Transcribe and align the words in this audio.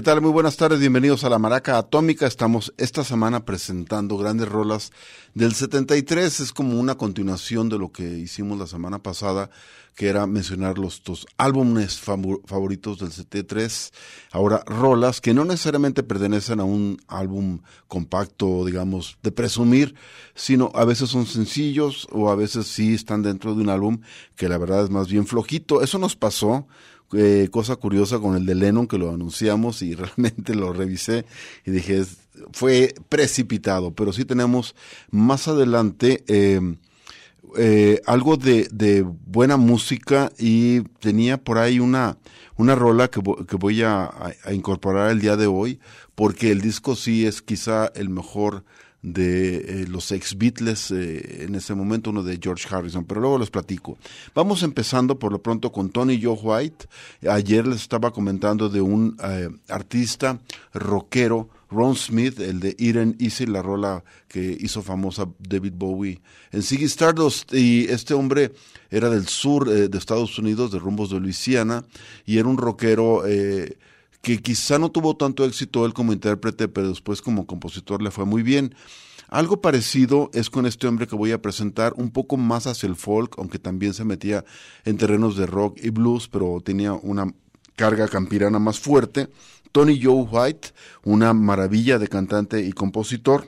¿Qué 0.00 0.04
tal? 0.04 0.22
Muy 0.22 0.30
buenas 0.30 0.56
tardes, 0.56 0.80
bienvenidos 0.80 1.24
a 1.24 1.28
la 1.28 1.38
Maraca 1.38 1.76
Atómica. 1.76 2.26
Estamos 2.26 2.72
esta 2.78 3.04
semana 3.04 3.44
presentando 3.44 4.16
grandes 4.16 4.48
rolas 4.48 4.92
del 5.34 5.52
73. 5.52 6.40
Es 6.40 6.54
como 6.54 6.80
una 6.80 6.94
continuación 6.94 7.68
de 7.68 7.76
lo 7.76 7.92
que 7.92 8.04
hicimos 8.04 8.58
la 8.58 8.66
semana 8.66 9.02
pasada, 9.02 9.50
que 9.94 10.08
era 10.08 10.26
mencionar 10.26 10.78
los 10.78 11.02
dos 11.04 11.26
álbumes 11.36 12.00
favoritos 12.00 13.00
del 13.00 13.12
73. 13.12 13.92
Ahora, 14.32 14.62
rolas 14.64 15.20
que 15.20 15.34
no 15.34 15.44
necesariamente 15.44 16.02
pertenecen 16.02 16.60
a 16.60 16.64
un 16.64 16.96
álbum 17.06 17.60
compacto, 17.86 18.64
digamos, 18.64 19.18
de 19.22 19.32
presumir, 19.32 19.94
sino 20.34 20.72
a 20.74 20.86
veces 20.86 21.10
son 21.10 21.26
sencillos 21.26 22.08
o 22.10 22.30
a 22.30 22.36
veces 22.36 22.68
sí 22.68 22.94
están 22.94 23.22
dentro 23.22 23.54
de 23.54 23.60
un 23.60 23.68
álbum 23.68 24.00
que 24.34 24.48
la 24.48 24.56
verdad 24.56 24.82
es 24.82 24.88
más 24.88 25.08
bien 25.08 25.26
flojito. 25.26 25.82
Eso 25.82 25.98
nos 25.98 26.16
pasó 26.16 26.66
eh, 27.12 27.48
cosa 27.50 27.76
curiosa 27.76 28.18
con 28.18 28.36
el 28.36 28.46
de 28.46 28.54
Lennon 28.54 28.86
que 28.86 28.98
lo 28.98 29.10
anunciamos 29.10 29.82
y 29.82 29.94
realmente 29.96 30.54
lo 30.54 30.72
revisé 30.72 31.24
y 31.64 31.70
dije, 31.70 32.04
fue 32.52 32.94
precipitado, 33.08 33.92
pero 33.92 34.12
sí 34.12 34.24
tenemos 34.24 34.74
más 35.10 35.48
adelante 35.48 36.24
em, 36.28 36.76
eh, 37.56 38.00
algo 38.06 38.36
de, 38.36 39.04
buena 39.26 39.56
música 39.56 40.30
y 40.38 40.82
tenía 41.00 41.36
por 41.36 41.58
ahí 41.58 41.80
una, 41.80 42.16
una 42.56 42.74
rola 42.74 43.08
que, 43.08 43.20
que 43.48 43.56
voy 43.56 43.82
a, 43.82 44.10
a, 44.44 44.52
incorporar 44.52 45.10
el 45.10 45.20
día 45.20 45.36
de 45.36 45.46
hoy, 45.46 45.80
porque 46.14 46.52
el 46.52 46.60
disco 46.60 46.94
sí 46.94 47.26
es 47.26 47.42
quizá 47.42 47.90
el 47.94 48.08
mejor 48.08 48.64
de 49.02 49.56
eh, 49.56 49.86
los 49.88 50.12
ex 50.12 50.36
Beatles 50.36 50.90
eh, 50.90 51.44
en 51.44 51.54
ese 51.54 51.74
momento, 51.74 52.10
uno 52.10 52.22
de 52.22 52.38
George 52.40 52.66
Harrison, 52.70 53.04
pero 53.04 53.20
luego 53.20 53.38
les 53.38 53.50
platico. 53.50 53.96
Vamos 54.34 54.62
empezando 54.62 55.18
por 55.18 55.32
lo 55.32 55.42
pronto 55.42 55.72
con 55.72 55.90
Tony 55.90 56.20
Joe 56.22 56.38
White. 56.40 56.86
Ayer 57.28 57.66
les 57.66 57.80
estaba 57.80 58.12
comentando 58.12 58.68
de 58.68 58.80
un 58.80 59.16
eh, 59.22 59.48
artista 59.68 60.38
rockero, 60.74 61.48
Ron 61.70 61.94
Smith, 61.94 62.40
el 62.40 62.60
de 62.60 62.74
Eden 62.78 63.16
Easy, 63.20 63.46
la 63.46 63.62
rola 63.62 64.02
que 64.26 64.56
hizo 64.60 64.82
famosa 64.82 65.28
David 65.38 65.74
Bowie 65.76 66.20
en 66.50 66.62
Ziggy 66.62 66.86
Stardust. 66.86 67.54
Y 67.54 67.84
este 67.84 68.12
hombre 68.12 68.52
era 68.90 69.08
del 69.08 69.28
sur 69.28 69.68
de 69.68 69.96
Estados 69.96 70.36
Unidos, 70.38 70.72
de 70.72 70.80
rumbos 70.80 71.10
de 71.10 71.20
Luisiana, 71.20 71.84
y 72.26 72.38
era 72.38 72.48
un 72.48 72.58
rockero 72.58 73.22
que 74.22 74.42
quizá 74.42 74.78
no 74.78 74.90
tuvo 74.90 75.16
tanto 75.16 75.44
éxito 75.44 75.86
él 75.86 75.94
como 75.94 76.12
intérprete, 76.12 76.68
pero 76.68 76.88
después 76.88 77.22
como 77.22 77.46
compositor 77.46 78.02
le 78.02 78.10
fue 78.10 78.24
muy 78.24 78.42
bien. 78.42 78.74
Algo 79.28 79.60
parecido 79.60 80.30
es 80.34 80.50
con 80.50 80.66
este 80.66 80.88
hombre 80.88 81.06
que 81.06 81.14
voy 81.14 81.30
a 81.30 81.40
presentar, 81.40 81.94
un 81.96 82.10
poco 82.10 82.36
más 82.36 82.66
hacia 82.66 82.88
el 82.88 82.96
folk, 82.96 83.36
aunque 83.38 83.60
también 83.60 83.94
se 83.94 84.04
metía 84.04 84.44
en 84.84 84.96
terrenos 84.96 85.36
de 85.36 85.46
rock 85.46 85.78
y 85.82 85.90
blues, 85.90 86.28
pero 86.28 86.60
tenía 86.64 86.92
una 86.94 87.32
carga 87.76 88.08
campirana 88.08 88.58
más 88.58 88.80
fuerte. 88.80 89.28
Tony 89.72 90.00
Joe 90.02 90.26
White, 90.28 90.70
una 91.04 91.32
maravilla 91.32 91.98
de 91.98 92.08
cantante 92.08 92.60
y 92.60 92.72
compositor. 92.72 93.46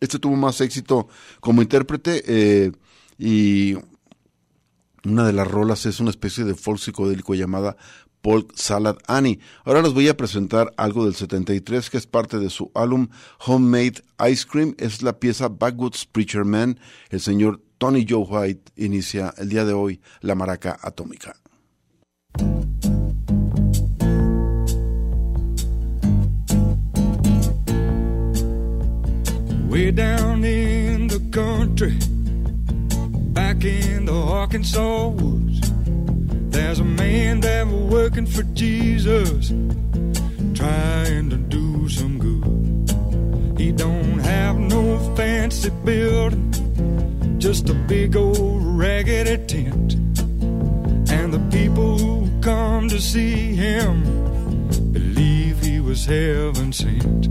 Este 0.00 0.18
tuvo 0.18 0.36
más 0.36 0.60
éxito 0.60 1.08
como 1.40 1.60
intérprete 1.60 2.22
eh, 2.26 2.72
y 3.18 3.76
una 5.04 5.26
de 5.26 5.32
las 5.32 5.46
rolas 5.46 5.86
es 5.86 6.00
una 6.00 6.10
especie 6.10 6.44
de 6.44 6.54
folk 6.54 6.80
psicodélico 6.80 7.34
llamada 7.34 7.76
Polk 8.28 8.52
Salad 8.56 8.98
Annie. 9.06 9.38
Ahora 9.64 9.80
les 9.80 9.94
voy 9.94 10.06
a 10.08 10.14
presentar 10.14 10.74
algo 10.76 11.06
del 11.06 11.14
73 11.14 11.88
que 11.88 11.96
es 11.96 12.06
parte 12.06 12.38
de 12.38 12.50
su 12.50 12.70
álbum 12.74 13.08
Homemade 13.46 14.02
Ice 14.30 14.46
Cream. 14.46 14.74
Es 14.76 15.00
la 15.00 15.18
pieza 15.18 15.48
Backwoods 15.48 16.04
Preacher 16.04 16.44
Man. 16.44 16.78
El 17.08 17.20
señor 17.22 17.62
Tony 17.78 18.04
Joe 18.06 18.26
White 18.28 18.72
inicia 18.76 19.32
el 19.38 19.48
día 19.48 19.64
de 19.64 19.72
hoy 19.72 20.02
la 20.20 20.34
maraca 20.34 20.78
atómica. 20.82 21.36
Way 29.70 29.92
down 29.92 30.44
in 30.44 31.08
the 31.08 31.20
country, 31.30 31.98
back 33.32 33.64
in 33.64 34.04
the 34.04 34.12
Arkansas 34.12 35.06
woods. 35.14 35.47
There's 36.58 36.80
a 36.80 36.84
man 36.84 37.38
was 37.38 37.70
working 37.88 38.26
for 38.26 38.42
Jesus, 38.52 39.50
trying 40.58 41.30
to 41.30 41.36
do 41.36 41.88
some 41.88 42.18
good. 42.18 43.60
He 43.60 43.70
don't 43.70 44.18
have 44.18 44.58
no 44.58 44.98
fancy 45.14 45.70
building, 45.84 46.52
just 47.38 47.68
a 47.70 47.74
big 47.74 48.16
old 48.16 48.60
raggedy 48.76 49.38
tent. 49.46 49.94
And 51.12 51.32
the 51.32 51.48
people 51.56 51.96
who 51.96 52.40
come 52.40 52.88
to 52.88 53.00
see 53.00 53.54
him 53.54 54.02
believe 54.92 55.60
he 55.60 55.78
was 55.78 56.06
heaven 56.06 56.72
sent. 56.72 57.28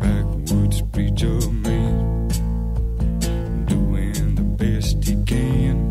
Backwoods 0.00 0.80
preacher 0.92 1.50
man, 1.50 2.28
doing 3.66 4.34
the 4.34 4.46
best 4.64 5.04
he 5.04 5.22
can 5.24 5.86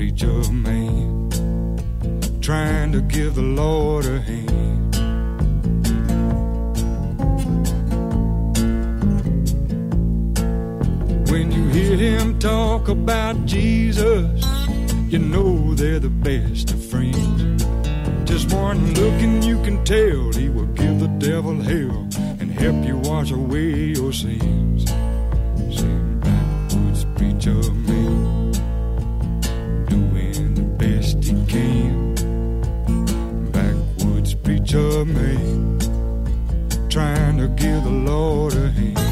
preacher 0.00 0.50
man 0.50 1.28
trying 2.40 2.90
to 2.90 3.02
give 3.02 3.34
the 3.34 3.42
Lord 3.42 4.06
a 4.06 4.18
hand. 4.18 4.94
When 11.30 11.52
you 11.52 11.68
hear 11.68 11.96
him 11.98 12.38
talk 12.38 12.88
about 12.88 13.44
Jesus, 13.44 14.42
you 15.10 15.18
know 15.18 15.74
they're 15.74 15.98
the 15.98 16.08
best 16.08 16.70
of 16.70 16.82
friends. 16.82 17.62
Just 18.24 18.54
one 18.54 18.94
look 18.94 19.20
and 19.20 19.44
you 19.44 19.62
can 19.64 19.84
tell 19.84 20.32
he 20.32 20.48
will 20.48 20.72
give 20.80 20.98
the 20.98 21.12
devil 21.18 21.60
hell 21.60 22.08
and 22.40 22.50
help 22.50 22.86
you 22.86 22.96
wash 22.96 23.32
away 23.32 23.92
your 23.98 24.14
sins. 24.14 24.88
Sing 25.78 26.20
backwoods 26.20 27.04
preacher 27.16 27.79
preacher 34.70 35.04
man 35.04 35.78
trying 36.88 37.36
to 37.38 37.48
give 37.48 37.82
the 37.82 37.90
Lord 37.90 38.54
a 38.54 38.70
hand. 38.70 39.09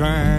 trying. 0.00 0.29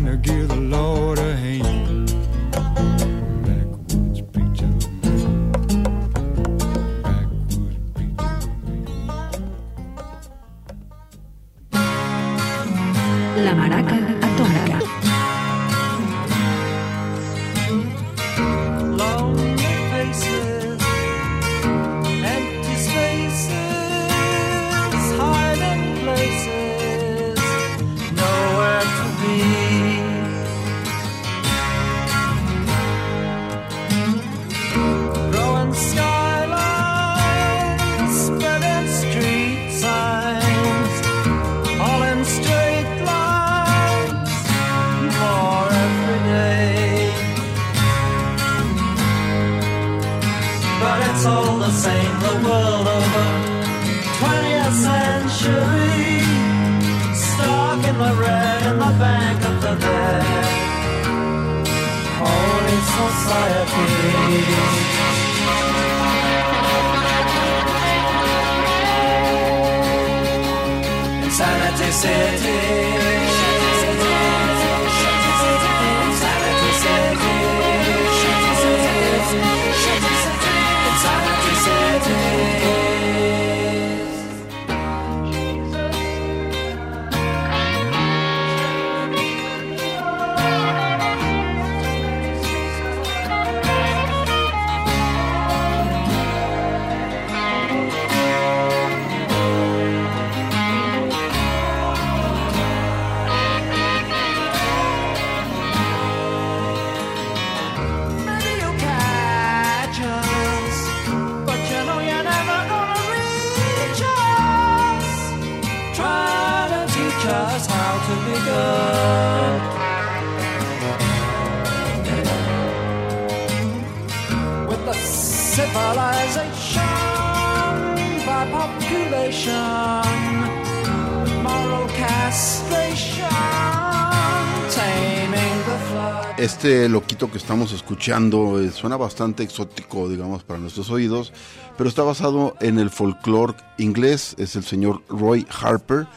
Este 136.72 136.88
loquito 136.88 137.30
que 137.30 137.38
estamos 137.38 137.74
escuchando 137.74 138.62
eh, 138.62 138.72
suena 138.72 138.96
bastante 138.96 139.44
exótico, 139.44 140.08
digamos, 140.08 140.46
para 140.46 140.58
nuestros 140.58 140.90
oídos, 140.90 141.34
pero 141.78 141.90
está 141.90 142.02
basado 142.02 142.56
en 142.62 142.80
el 142.80 142.90
folclore 142.90 143.56
inglés. 143.78 144.36
Es 144.38 144.56
el 144.56 144.64
señor 144.64 145.04
Roy 145.10 145.46
Harper. 145.50 146.08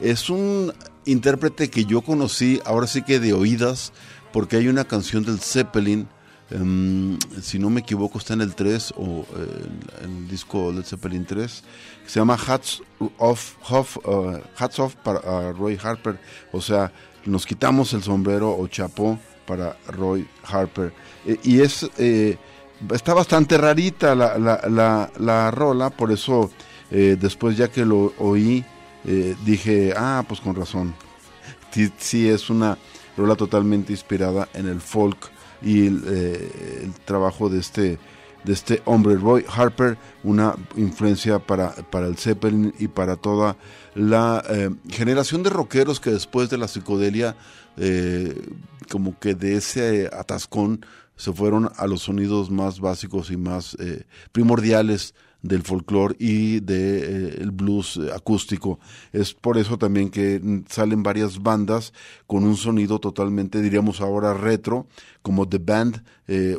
Es 0.00 0.30
un 0.30 0.72
intérprete 1.04 1.68
que 1.68 1.84
yo 1.84 2.00
conocí, 2.02 2.60
ahora 2.64 2.86
sí 2.86 3.02
que 3.02 3.18
de 3.18 3.32
oídas, 3.32 3.92
porque 4.32 4.54
hay 4.54 4.68
una 4.68 4.84
canción 4.84 5.24
del 5.24 5.40
Zeppelin. 5.40 6.06
em, 6.50 7.18
si 7.42 7.58
no 7.58 7.68
me 7.68 7.80
equivoco, 7.80 8.18
está 8.18 8.34
en 8.34 8.42
el 8.42 8.54
3 8.54 8.94
o 8.96 9.26
eh, 9.36 10.04
en 10.04 10.16
el 10.18 10.28
disco 10.28 10.70
del 10.70 10.84
Zeppelin 10.84 11.26
3, 11.26 11.64
que 12.04 12.08
se 12.08 12.20
llama 12.20 12.38
Hats 12.38 12.82
Off, 13.18 13.56
uh, 13.68 14.38
Hats 14.56 14.78
Off 14.78 14.94
para 14.94 15.50
Roy 15.50 15.76
Harper. 15.82 16.20
O 16.52 16.60
sea, 16.60 16.92
nos 17.24 17.44
quitamos 17.44 17.92
el 17.94 18.04
sombrero 18.04 18.56
o 18.56 18.68
chapó 18.68 19.18
para 19.46 19.76
Roy 19.88 20.26
Harper. 20.44 20.92
Eh, 21.26 21.38
y 21.42 21.60
es 21.60 21.88
eh, 21.98 22.36
está 22.92 23.14
bastante 23.14 23.58
rarita 23.58 24.14
la, 24.14 24.38
la, 24.38 24.60
la, 24.68 25.10
la 25.18 25.50
rola, 25.50 25.90
por 25.90 26.12
eso 26.12 26.50
eh, 26.90 27.16
después 27.18 27.56
ya 27.56 27.68
que 27.68 27.84
lo 27.84 28.12
oí, 28.18 28.64
dije, 29.44 29.92
ah, 29.94 30.24
pues 30.26 30.40
con 30.40 30.54
razón. 30.54 30.94
Sí, 31.98 32.28
es 32.28 32.48
una 32.48 32.78
rola 33.16 33.34
totalmente 33.36 33.92
inspirada 33.92 34.48
en 34.54 34.66
el 34.66 34.80
folk 34.80 35.30
y 35.60 35.88
el 35.88 36.94
trabajo 37.04 37.50
de 37.50 37.60
este 37.60 37.98
de 38.44 38.52
este 38.52 38.82
hombre 38.84 39.16
Roy 39.16 39.44
Harper, 39.48 39.98
una 40.22 40.54
influencia 40.76 41.38
para, 41.38 41.70
para 41.72 42.06
el 42.06 42.16
Zeppelin 42.16 42.74
y 42.78 42.88
para 42.88 43.16
toda 43.16 43.56
la 43.94 44.44
eh, 44.48 44.70
generación 44.88 45.42
de 45.42 45.50
rockeros 45.50 46.00
que 46.00 46.10
después 46.10 46.50
de 46.50 46.58
la 46.58 46.68
psicodelia, 46.68 47.36
eh, 47.76 48.34
como 48.90 49.18
que 49.18 49.34
de 49.34 49.56
ese 49.56 50.08
atascón, 50.12 50.84
se 51.16 51.32
fueron 51.32 51.70
a 51.76 51.86
los 51.86 52.02
sonidos 52.02 52.50
más 52.50 52.80
básicos 52.80 53.30
y 53.30 53.36
más 53.36 53.76
eh, 53.78 54.04
primordiales 54.32 55.14
del 55.44 55.62
folclore 55.62 56.16
y 56.18 56.60
del 56.60 56.66
de, 56.66 57.28
el 57.42 57.50
blues 57.50 58.00
acústico. 58.14 58.80
Es 59.12 59.34
por 59.34 59.58
eso 59.58 59.76
también 59.76 60.10
que 60.10 60.40
salen 60.68 61.02
varias 61.02 61.42
bandas 61.42 61.92
con 62.26 62.44
un 62.44 62.56
sonido 62.56 62.98
totalmente, 62.98 63.60
diríamos 63.60 64.00
ahora, 64.00 64.32
retro, 64.32 64.86
como 65.22 65.46
The 65.46 65.58
Band, 65.58 66.02
eh, 66.28 66.56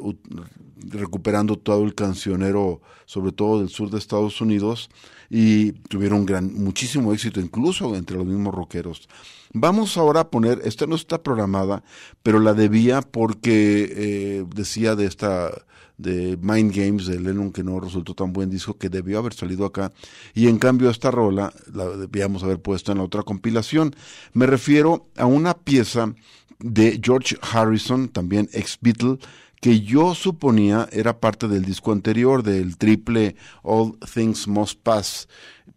recuperando 0.87 1.57
todo 1.57 1.83
el 1.83 1.95
cancionero, 1.95 2.81
sobre 3.05 3.31
todo 3.31 3.59
del 3.59 3.69
sur 3.69 3.89
de 3.89 3.97
Estados 3.97 4.39
Unidos, 4.39 4.89
y 5.31 5.71
tuvieron 5.71 6.25
gran, 6.25 6.53
muchísimo 6.53 7.11
éxito, 7.11 7.39
incluso 7.39 7.95
entre 7.95 8.17
los 8.17 8.27
mismos 8.27 8.53
rockeros. 8.53 9.09
Vamos 9.51 9.97
ahora 9.97 10.19
a 10.19 10.29
poner, 10.29 10.61
esta 10.63 10.85
no 10.85 10.93
está 10.93 11.23
programada, 11.23 11.83
pero 12.21 12.39
la 12.39 12.53
debía 12.53 13.01
porque 13.01 13.89
eh, 13.89 14.45
decía 14.53 14.95
de 14.95 15.05
esta 15.05 15.65
de 15.97 16.37
Mind 16.41 16.73
Games 16.75 17.05
de 17.05 17.19
Lennon 17.19 17.51
que 17.51 17.63
no 17.63 17.79
resultó 17.79 18.13
tan 18.13 18.33
buen 18.33 18.49
disco 18.49 18.77
que 18.77 18.89
debió 18.89 19.19
haber 19.19 19.33
salido 19.33 19.65
acá 19.65 19.91
y 20.33 20.47
en 20.47 20.57
cambio 20.57 20.89
esta 20.89 21.11
rola 21.11 21.53
la 21.73 21.85
debíamos 21.87 22.43
haber 22.43 22.61
puesto 22.61 22.91
en 22.91 22.97
la 22.99 23.03
otra 23.03 23.23
compilación. 23.23 23.95
Me 24.33 24.45
refiero 24.45 25.07
a 25.15 25.25
una 25.25 25.53
pieza 25.53 26.13
de 26.59 26.99
George 27.03 27.37
Harrison, 27.41 28.09
también 28.09 28.49
ex 28.53 28.77
Beatle, 28.81 29.17
que 29.61 29.81
yo 29.81 30.13
suponía 30.13 30.87
era 30.91 31.19
parte 31.19 31.47
del 31.47 31.65
disco 31.65 31.91
anterior, 31.91 32.43
del 32.43 32.77
triple 32.77 33.35
All 33.63 33.97
Things 34.13 34.47
Must 34.47 34.79
Pass, 34.81 35.27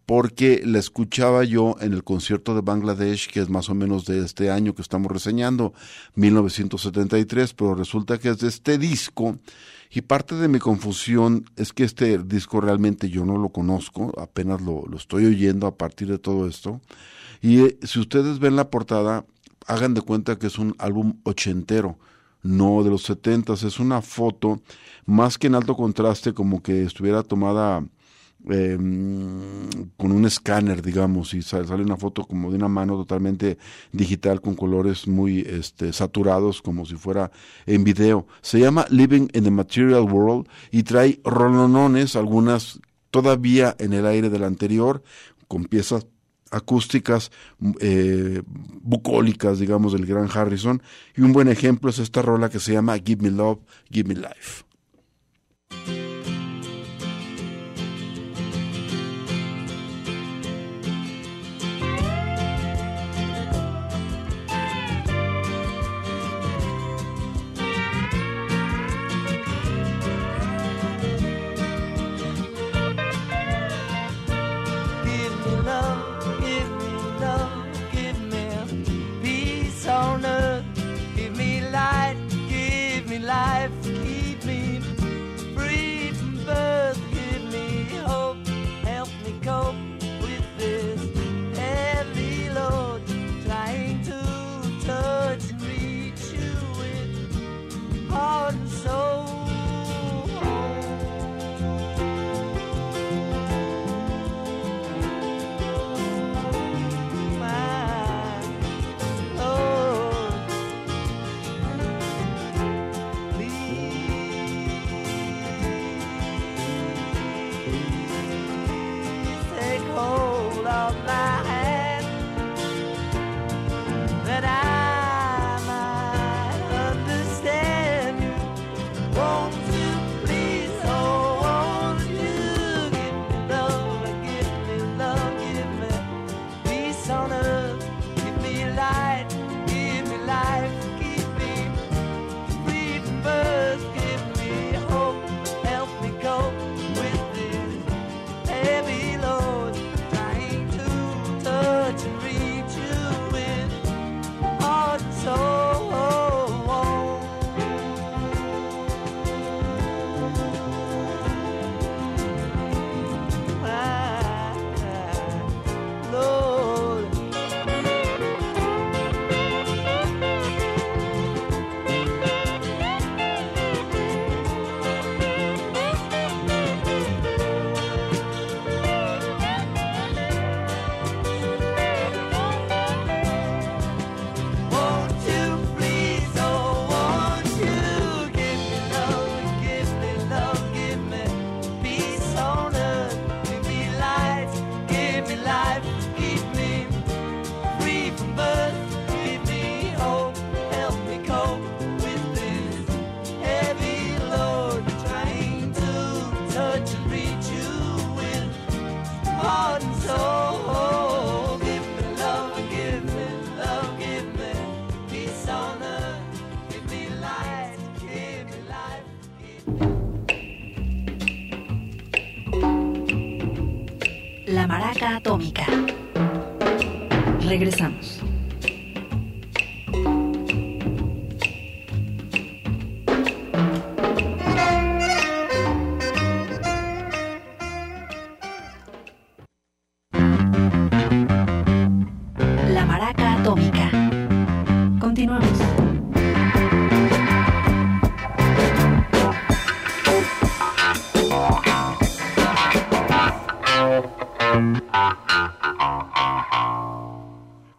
porque 0.05 0.61
la 0.65 0.79
escuchaba 0.79 1.43
yo 1.43 1.75
en 1.81 1.93
el 1.93 2.03
concierto 2.03 2.55
de 2.55 2.61
Bangladesh, 2.61 3.29
que 3.29 3.39
es 3.39 3.49
más 3.49 3.69
o 3.69 3.75
menos 3.75 4.05
de 4.05 4.23
este 4.23 4.51
año 4.51 4.75
que 4.75 4.81
estamos 4.81 5.11
reseñando, 5.11 5.73
1973, 6.15 7.53
pero 7.53 7.75
resulta 7.75 8.17
que 8.17 8.29
es 8.29 8.39
de 8.39 8.47
este 8.47 8.77
disco. 8.77 9.37
Y 9.89 10.01
parte 10.01 10.35
de 10.35 10.47
mi 10.47 10.59
confusión 10.59 11.45
es 11.55 11.73
que 11.73 11.83
este 11.83 12.19
disco 12.19 12.61
realmente 12.61 13.09
yo 13.09 13.25
no 13.25 13.37
lo 13.37 13.49
conozco, 13.49 14.13
apenas 14.19 14.61
lo, 14.61 14.85
lo 14.85 14.97
estoy 14.97 15.25
oyendo 15.25 15.65
a 15.65 15.75
partir 15.75 16.09
de 16.09 16.19
todo 16.19 16.47
esto. 16.47 16.79
Y 17.41 17.61
eh, 17.61 17.79
si 17.83 17.99
ustedes 17.99 18.39
ven 18.39 18.55
la 18.55 18.69
portada, 18.69 19.25
hagan 19.65 19.95
de 19.95 20.01
cuenta 20.01 20.37
que 20.37 20.47
es 20.47 20.59
un 20.59 20.75
álbum 20.77 21.15
ochentero 21.23 21.97
no 22.41 22.83
de 22.83 22.89
los 22.89 23.03
setentas, 23.03 23.63
es 23.63 23.79
una 23.79 24.01
foto 24.01 24.61
más 25.05 25.37
que 25.37 25.47
en 25.47 25.55
alto 25.55 25.75
contraste, 25.75 26.33
como 26.33 26.61
que 26.61 26.83
estuviera 26.83 27.23
tomada 27.23 27.83
eh, 28.49 28.77
con 29.97 30.11
un 30.11 30.25
escáner, 30.25 30.81
digamos, 30.81 31.33
y 31.33 31.41
sale, 31.41 31.83
una 31.83 31.97
foto 31.97 32.23
como 32.23 32.49
de 32.49 32.57
una 32.57 32.69
mano 32.69 32.95
totalmente 32.95 33.57
digital 33.91 34.41
con 34.41 34.55
colores 34.55 35.07
muy 35.07 35.41
este, 35.41 35.91
saturados, 35.91 36.61
como 36.61 36.85
si 36.85 36.95
fuera 36.95 37.31
en 37.65 37.83
video. 37.83 38.27
Se 38.41 38.59
llama 38.59 38.85
Living 38.89 39.27
in 39.33 39.43
the 39.43 39.51
Material 39.51 40.01
World 40.01 40.47
y 40.71 40.83
trae 40.83 41.19
rolonones, 41.23 42.15
algunas 42.15 42.79
todavía 43.11 43.75
en 43.79 43.93
el 43.93 44.05
aire 44.05 44.29
del 44.29 44.43
anterior, 44.43 45.03
con 45.47 45.65
piezas 45.65 46.07
acústicas 46.51 47.31
eh, 47.79 48.41
bucólicas, 48.81 49.59
digamos, 49.59 49.93
del 49.93 50.05
gran 50.05 50.29
Harrison. 50.33 50.81
Y 51.15 51.21
un 51.21 51.33
buen 51.33 51.47
ejemplo 51.47 51.89
es 51.89 51.99
esta 51.99 52.21
rola 52.21 52.49
que 52.49 52.59
se 52.59 52.73
llama 52.73 52.97
Give 52.97 53.29
Me 53.29 53.31
Love, 53.31 53.59
Give 53.91 54.07
Me 54.07 54.15
Life. 54.15 54.68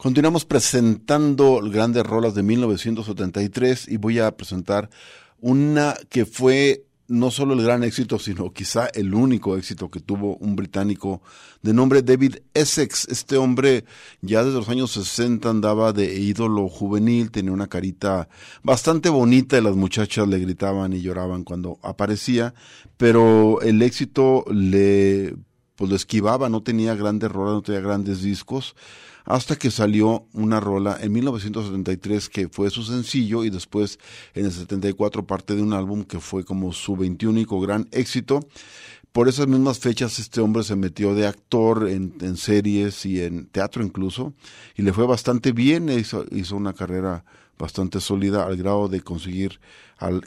Continuamos 0.00 0.47
presentando 0.47 1.61
grandes 1.62 2.07
rolas 2.07 2.35
de 2.35 2.42
1973 2.42 3.87
y 3.87 3.99
voy 3.99 4.19
a 4.19 4.35
presentar 4.35 4.88
una 5.40 5.95
que 6.09 6.25
fue 6.25 6.87
no 7.07 7.30
solo 7.30 7.52
el 7.52 7.62
gran 7.62 7.85
éxito, 7.85 8.19
sino 8.19 8.50
quizá 8.50 8.87
el 8.95 9.12
único 9.12 9.59
éxito 9.59 9.90
que 9.90 10.00
tuvo 10.00 10.37
un 10.37 10.57
británico 10.57 11.21
de 11.61 11.75
nombre 11.75 12.00
David 12.00 12.37
Essex. 12.54 13.09
Este 13.09 13.37
hombre 13.37 13.85
ya 14.23 14.42
desde 14.42 14.57
los 14.57 14.71
años 14.71 14.90
60 14.92 15.50
andaba 15.50 15.92
de 15.92 16.19
ídolo 16.19 16.71
juvenil, 16.71 17.30
tenía 17.30 17.52
una 17.52 17.66
carita 17.66 18.30
bastante 18.62 19.11
bonita 19.11 19.59
y 19.59 19.62
las 19.62 19.76
muchachas 19.76 20.26
le 20.28 20.38
gritaban 20.38 20.95
y 20.95 21.02
lloraban 21.02 21.45
cuando 21.45 21.78
aparecía, 21.83 22.54
pero 22.97 23.61
el 23.61 23.83
éxito 23.83 24.47
le 24.50 25.37
pues 25.76 25.90
lo 25.90 25.97
esquivaba, 25.97 26.49
no 26.49 26.62
tenía 26.62 26.95
grandes 26.95 27.30
rolas, 27.30 27.52
no 27.52 27.62
tenía 27.62 27.83
grandes 27.83 28.23
discos 28.23 28.75
hasta 29.30 29.54
que 29.54 29.70
salió 29.70 30.26
una 30.32 30.58
rola 30.58 30.99
en 31.00 31.12
1973 31.12 32.28
que 32.28 32.49
fue 32.49 32.68
su 32.68 32.82
sencillo 32.82 33.44
y 33.44 33.50
después 33.50 34.00
en 34.34 34.46
el 34.46 34.52
74 34.52 35.25
parte 35.25 35.54
de 35.54 35.62
un 35.62 35.72
álbum 35.72 36.02
que 36.02 36.18
fue 36.18 36.44
como 36.44 36.72
su 36.72 36.96
21 36.96 37.46
gran 37.60 37.88
éxito. 37.92 38.40
Por 39.12 39.28
esas 39.28 39.46
mismas 39.46 39.78
fechas 39.78 40.18
este 40.18 40.40
hombre 40.40 40.64
se 40.64 40.75
metió 40.75 41.14
de 41.14 41.28
actor 41.28 41.88
en, 41.88 42.37
series 42.37 43.06
y 43.06 43.20
en 43.20 43.46
teatro 43.46 43.84
incluso 43.84 44.34
y 44.76 44.82
le 44.82 44.92
fue 44.92 45.06
bastante 45.06 45.52
bien, 45.52 45.88
hizo, 45.90 46.25
hizo 46.32 46.56
una 46.56 46.72
carrera 46.72 47.25
bastante 47.56 48.00
sólida 48.00 48.44
al 48.44 48.56
grado 48.56 48.88
de 48.88 49.00
conseguir 49.00 49.60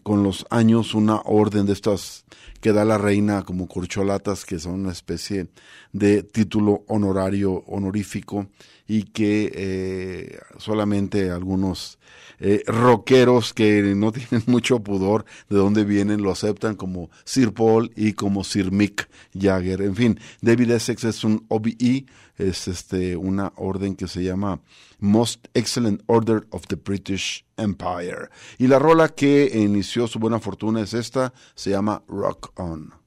con 0.03 0.23
los 0.23 0.45
años 0.49 0.93
una 0.93 1.19
orden 1.25 1.65
de 1.65 1.73
estas 1.73 2.25
que 2.61 2.71
da 2.71 2.85
la 2.85 2.97
reina 2.97 3.43
como 3.43 3.67
corcholatas 3.67 4.45
que 4.45 4.59
son 4.59 4.75
una 4.75 4.91
especie 4.91 5.47
de 5.91 6.23
título 6.23 6.83
honorario 6.87 7.63
honorífico 7.67 8.47
y 8.87 9.03
que 9.03 9.51
eh, 9.53 10.39
solamente 10.57 11.31
algunos 11.31 11.99
eh, 12.39 12.63
rockeros 12.67 13.53
que 13.53 13.81
no 13.95 14.11
tienen 14.11 14.43
mucho 14.47 14.79
pudor 14.79 15.25
de 15.49 15.57
dónde 15.57 15.85
vienen 15.85 16.21
lo 16.21 16.31
aceptan 16.31 16.75
como 16.75 17.09
Sir 17.23 17.53
Paul 17.53 17.91
y 17.95 18.13
como 18.13 18.43
Sir 18.43 18.71
Mick 18.71 19.09
Jagger. 19.33 19.81
En 19.81 19.95
fin, 19.95 20.19
David 20.41 20.71
Essex 20.71 21.03
es 21.05 21.23
un 21.23 21.45
OBE, 21.47 22.05
es 22.37 22.67
este 22.67 23.15
una 23.15 23.53
orden 23.55 23.95
que 23.95 24.07
se 24.07 24.23
llama 24.23 24.59
Most 24.99 25.47
Excellent 25.53 26.01
Order 26.07 26.47
of 26.49 26.67
the 26.67 26.75
British 26.75 27.45
Empire. 27.57 28.29
Y 28.57 28.67
la 28.67 28.79
rola 28.79 29.09
que 29.09 29.51
inició 29.53 30.07
su 30.07 30.19
buena 30.19 30.39
fortuna 30.39 30.81
es 30.81 30.93
esta, 30.93 31.33
se 31.55 31.69
llama 31.69 32.03
Rock 32.07 32.51
On. 32.59 33.02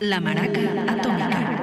La 0.00 0.20
Maraca 0.20 0.60
Atómica. 0.86 1.57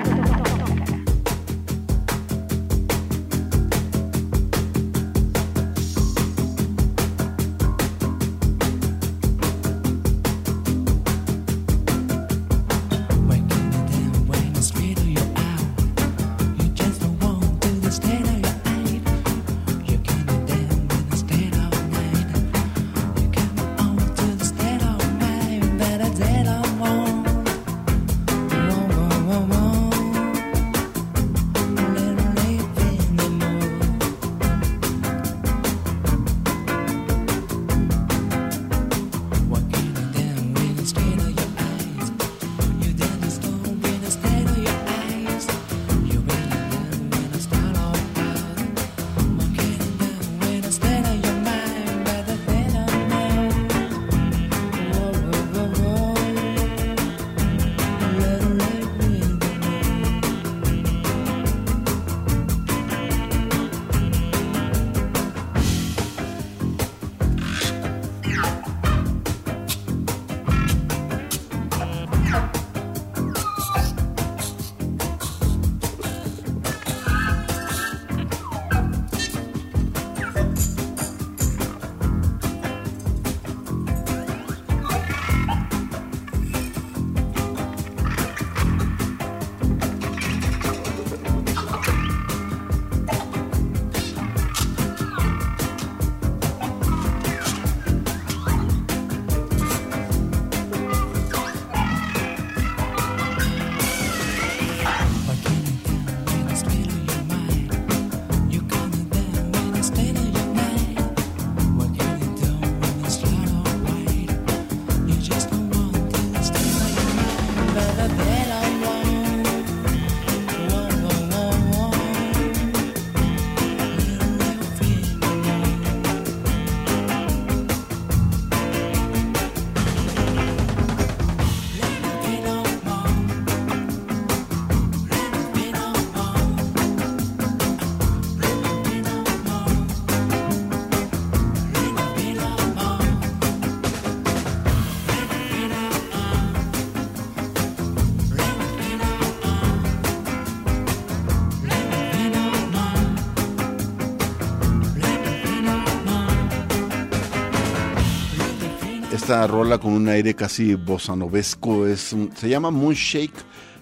Esta 159.26 159.48
rola 159.48 159.80
con 159.80 159.92
un 159.94 160.08
aire 160.08 160.36
casi 160.36 160.76
bosanovesco. 160.76 161.88
Es 161.88 162.16
se 162.36 162.48
llama 162.48 162.70
Moonshake, 162.70 163.34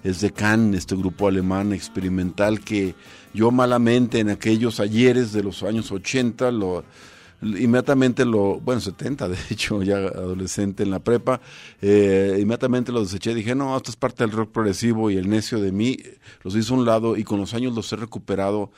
es 0.02 0.22
de 0.22 0.32
Cannes, 0.32 0.80
este 0.80 0.96
grupo 0.96 1.28
alemán 1.28 1.74
experimental 1.74 2.62
que 2.62 2.96
yo 3.34 3.52
malamente 3.52 4.20
en 4.22 4.30
aquellos 4.30 4.80
ayeres 4.80 5.34
de 5.34 5.44
los 5.44 5.62
años 5.64 5.92
80 5.92 6.50
lo 6.52 6.86
inmediatamente 7.42 8.24
lo, 8.24 8.62
bueno, 8.62 8.80
70 8.80 9.28
de 9.28 9.38
hecho, 9.50 9.84
ya 9.84 9.98
adolescente 9.98 10.82
en 10.82 10.92
la 10.92 11.00
prepa, 11.00 11.42
eh, 11.82 12.38
inmediatamente 12.40 12.94
lo 12.94 13.02
deseché, 13.02 13.36
dije, 13.36 13.54
no, 13.54 13.76
esto 13.76 13.92
es 13.92 13.98
parte 13.98 14.24
del 14.24 14.32
rock 14.32 14.50
progresivo 14.50 15.12
y 15.12 15.18
el 15.18 15.30
necio 15.30 15.60
de 15.60 15.74
mí 15.74 15.98
los 16.44 16.56
hizo 16.56 16.74
a 16.74 16.78
un 16.78 16.86
lado 16.86 17.18
y 17.18 17.26
con 17.26 17.42
los 17.42 17.54
años 17.54 17.76
los 17.76 17.92
he 17.92 17.98
recuperado 17.98 18.72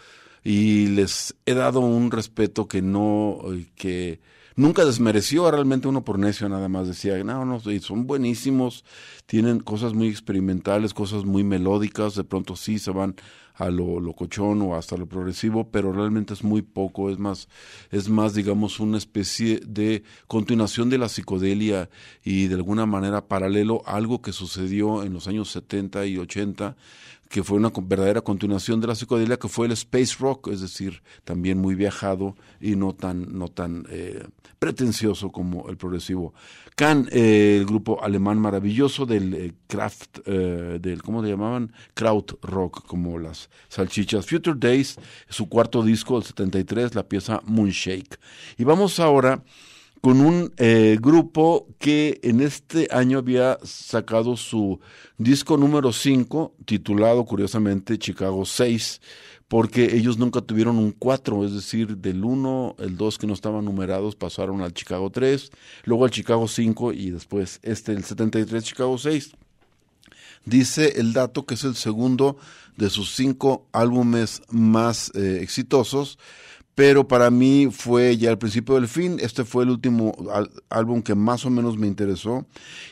y 0.44 0.88
les 0.88 1.36
he 1.46 1.54
dado 1.54 1.82
un 1.82 2.10
respeto 2.10 2.68
que 2.68 2.82
no, 2.82 3.38
eh, 3.54 3.68
que 3.76 4.20
nunca 4.56 4.86
desmereció 4.86 5.50
realmente 5.50 5.88
uno 5.88 6.04
por 6.04 6.20
necio, 6.20 6.48
nada 6.50 6.70
más 6.70 6.88
decía, 6.88 7.22
no, 7.24 7.46
no, 7.46 7.60
son 7.60 8.08
buenísimos, 8.08 8.86
tienen 9.26 9.60
cosas 9.60 9.94
muy 9.94 10.08
experimentales, 10.08 10.94
cosas 10.94 11.26
muy 11.26 11.44
melódicas, 11.44 12.16
de 12.16 12.24
pronto 12.24 12.56
sí 12.56 12.80
se 12.80 12.92
van 12.92 13.16
a 13.56 13.70
lo 13.70 14.00
locochón 14.00 14.62
o 14.62 14.76
hasta 14.76 14.98
lo 14.98 15.08
progresivo, 15.08 15.72
pero 15.72 15.94
realmente 15.94 16.34
es 16.34 16.44
muy 16.44 16.62
poco, 16.62 17.10
es 17.10 17.18
más, 17.18 17.48
es 17.90 18.10
más, 18.10 18.34
digamos, 18.34 18.80
una 18.80 18.98
especie 18.98 19.62
de 19.66 20.04
continuación 20.28 20.90
de 20.90 20.98
la 20.98 21.10
psicodelia 21.10 21.90
y 22.24 22.48
de 22.48 22.56
alguna 22.56 22.86
manera 22.86 23.28
paralelo 23.28 23.82
a 23.86 23.96
algo 23.96 24.22
que 24.22 24.34
sucedió 24.34 25.04
en 25.04 25.14
los 25.14 25.28
años 25.28 25.50
70 25.52 26.06
y 26.06 26.18
80 26.18 26.76
que 27.30 27.44
fue 27.44 27.58
una 27.58 27.72
verdadera 27.76 28.22
continuación 28.22 28.80
de 28.82 28.88
la 28.88 28.96
psicodelia, 28.96 29.38
que 29.38 29.48
fue 29.48 29.66
el 29.66 29.72
space 29.74 30.16
rock, 30.20 30.50
es 30.50 30.62
decir, 30.62 31.02
también 31.24 31.58
muy 31.58 31.76
viajado 31.76 32.36
y 32.62 32.76
no 32.76 32.94
tan, 32.94 33.38
no 33.38 33.48
tan 33.48 33.86
eh, 33.90 34.24
pretencioso 34.60 35.32
como 35.32 35.70
el 35.70 35.78
progresivo. 35.78 36.34
Can, 36.76 37.08
eh, 37.12 37.58
el 37.60 37.66
grupo 37.66 38.04
alemán 38.04 38.38
maravilloso 38.38 39.06
del 39.06 39.34
eh, 39.34 39.54
eh, 40.26 40.80
del, 40.82 41.02
¿cómo 41.02 41.22
le 41.22 41.30
llamaban? 41.30 41.72
Kraut 41.94 42.34
rock, 42.42 42.86
como 42.86 43.18
las 43.18 43.50
salchichas. 43.70 44.26
Future 44.26 44.58
Days, 44.60 44.98
su 45.30 45.48
cuarto 45.48 45.84
disco, 45.84 46.18
el 46.18 46.24
73, 46.24 46.96
la 46.96 47.04
pieza 47.04 47.42
Moonshake. 47.46 48.20
Y 48.58 48.64
vamos 48.66 49.00
ahora 49.00 49.42
con 50.06 50.22
un 50.22 50.54
eh, 50.58 51.00
grupo 51.02 51.66
que 51.80 52.20
en 52.22 52.40
este 52.40 52.88
año 52.92 53.18
había 53.18 53.58
sacado 53.64 54.38
su 54.38 54.80
disco 55.18 55.58
número 55.58 55.92
5, 55.92 56.54
titulado 56.64 57.26
curiosamente 57.26 57.98
Chicago 57.98 58.46
6, 58.46 59.02
porque 59.48 59.96
ellos 59.96 60.20
nunca 60.20 60.42
tuvieron 60.42 60.78
un 60.78 60.92
4, 60.92 61.46
es 61.46 61.54
decir, 61.56 61.98
del 61.98 62.24
1, 62.24 62.76
el 62.78 62.98
2 62.98 63.18
que 63.18 63.26
no 63.26 63.34
estaban 63.34 63.66
numerados 63.66 64.16
pasaron 64.16 64.62
al 64.62 64.76
Chicago 64.76 65.10
3, 65.10 65.50
luego 65.86 66.06
al 66.06 66.12
Chicago 66.12 66.48
5 66.48 66.94
y 66.94 67.10
después 67.10 67.60
este, 67.64 67.92
el 67.94 68.04
73 68.04 68.64
Chicago 68.64 69.00
6. 69.00 69.32
Dice 70.46 71.00
el 71.00 71.14
dato 71.14 71.48
que 71.48 71.56
es 71.56 71.64
el 71.64 71.76
segundo 71.76 72.38
de 72.78 72.92
sus 72.92 73.16
cinco 73.16 73.66
álbumes 73.72 74.44
más 74.52 75.12
eh, 75.16 75.40
exitosos, 75.42 76.20
pero 76.76 77.08
para 77.08 77.32
mí 77.32 77.70
fue 77.72 78.18
ya 78.18 78.30
el 78.30 78.38
principio 78.38 78.76
del 78.76 78.90
fin. 78.90 79.18
Este 79.22 79.46
fue 79.46 79.64
el 79.64 79.70
último 79.70 80.14
álbum 80.70 81.02
que 81.02 81.16
más 81.16 81.46
o 81.46 81.50
menos 81.50 81.78
me 81.78 81.88
interesó, 81.88 82.46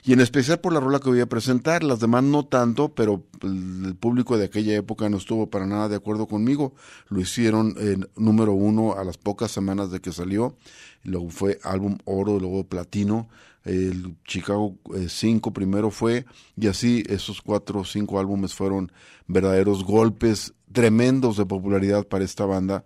y 0.05 0.13
en 0.13 0.21
especial 0.21 0.61
por 0.61 0.71
la 0.71 0.79
rola 0.79 0.99
que 0.99 1.09
voy 1.09 1.19
a 1.19 1.27
presentar. 1.27 1.83
Las 1.83 1.99
demás 1.99 2.23
no 2.23 2.45
tanto, 2.45 2.95
pero 2.95 3.25
el, 3.41 3.95
público 3.99 4.37
de 4.37 4.45
aquella 4.45 4.73
época 4.75 5.09
no 5.09 5.17
estuvo 5.17 5.49
para 5.49 5.67
nada 5.67 5.89
de 5.89 5.97
acuerdo 5.97 6.27
conmigo. 6.27 6.73
Lo 7.09 7.19
hicieron 7.19 7.75
en 7.77 8.09
número 8.15 8.53
uno 8.53 8.93
a 8.93 9.03
las 9.03 9.17
pocas 9.17 9.51
semanas 9.51 9.91
de 9.91 9.99
que 9.99 10.13
salió. 10.13 10.55
Luego 11.03 11.29
fue 11.29 11.59
álbum 11.63 11.97
oro, 12.05 12.39
luego 12.39 12.63
platino. 12.63 13.27
El 13.65 14.15
Chicago 14.25 14.77
5 15.07 15.51
primero 15.51 15.89
fue, 15.91 16.25
y 16.57 16.67
así 16.67 17.03
esos 17.07 17.41
cuatro 17.41 17.81
o 17.81 17.85
cinco 17.85 18.19
álbumes 18.19 18.53
fueron 18.53 18.91
verdaderos 19.27 19.85
golpes 19.85 20.53
tremendos 20.73 21.37
de 21.37 21.45
popularidad 21.45 22.05
para 22.05 22.25
esta 22.25 22.45
banda 22.45 22.83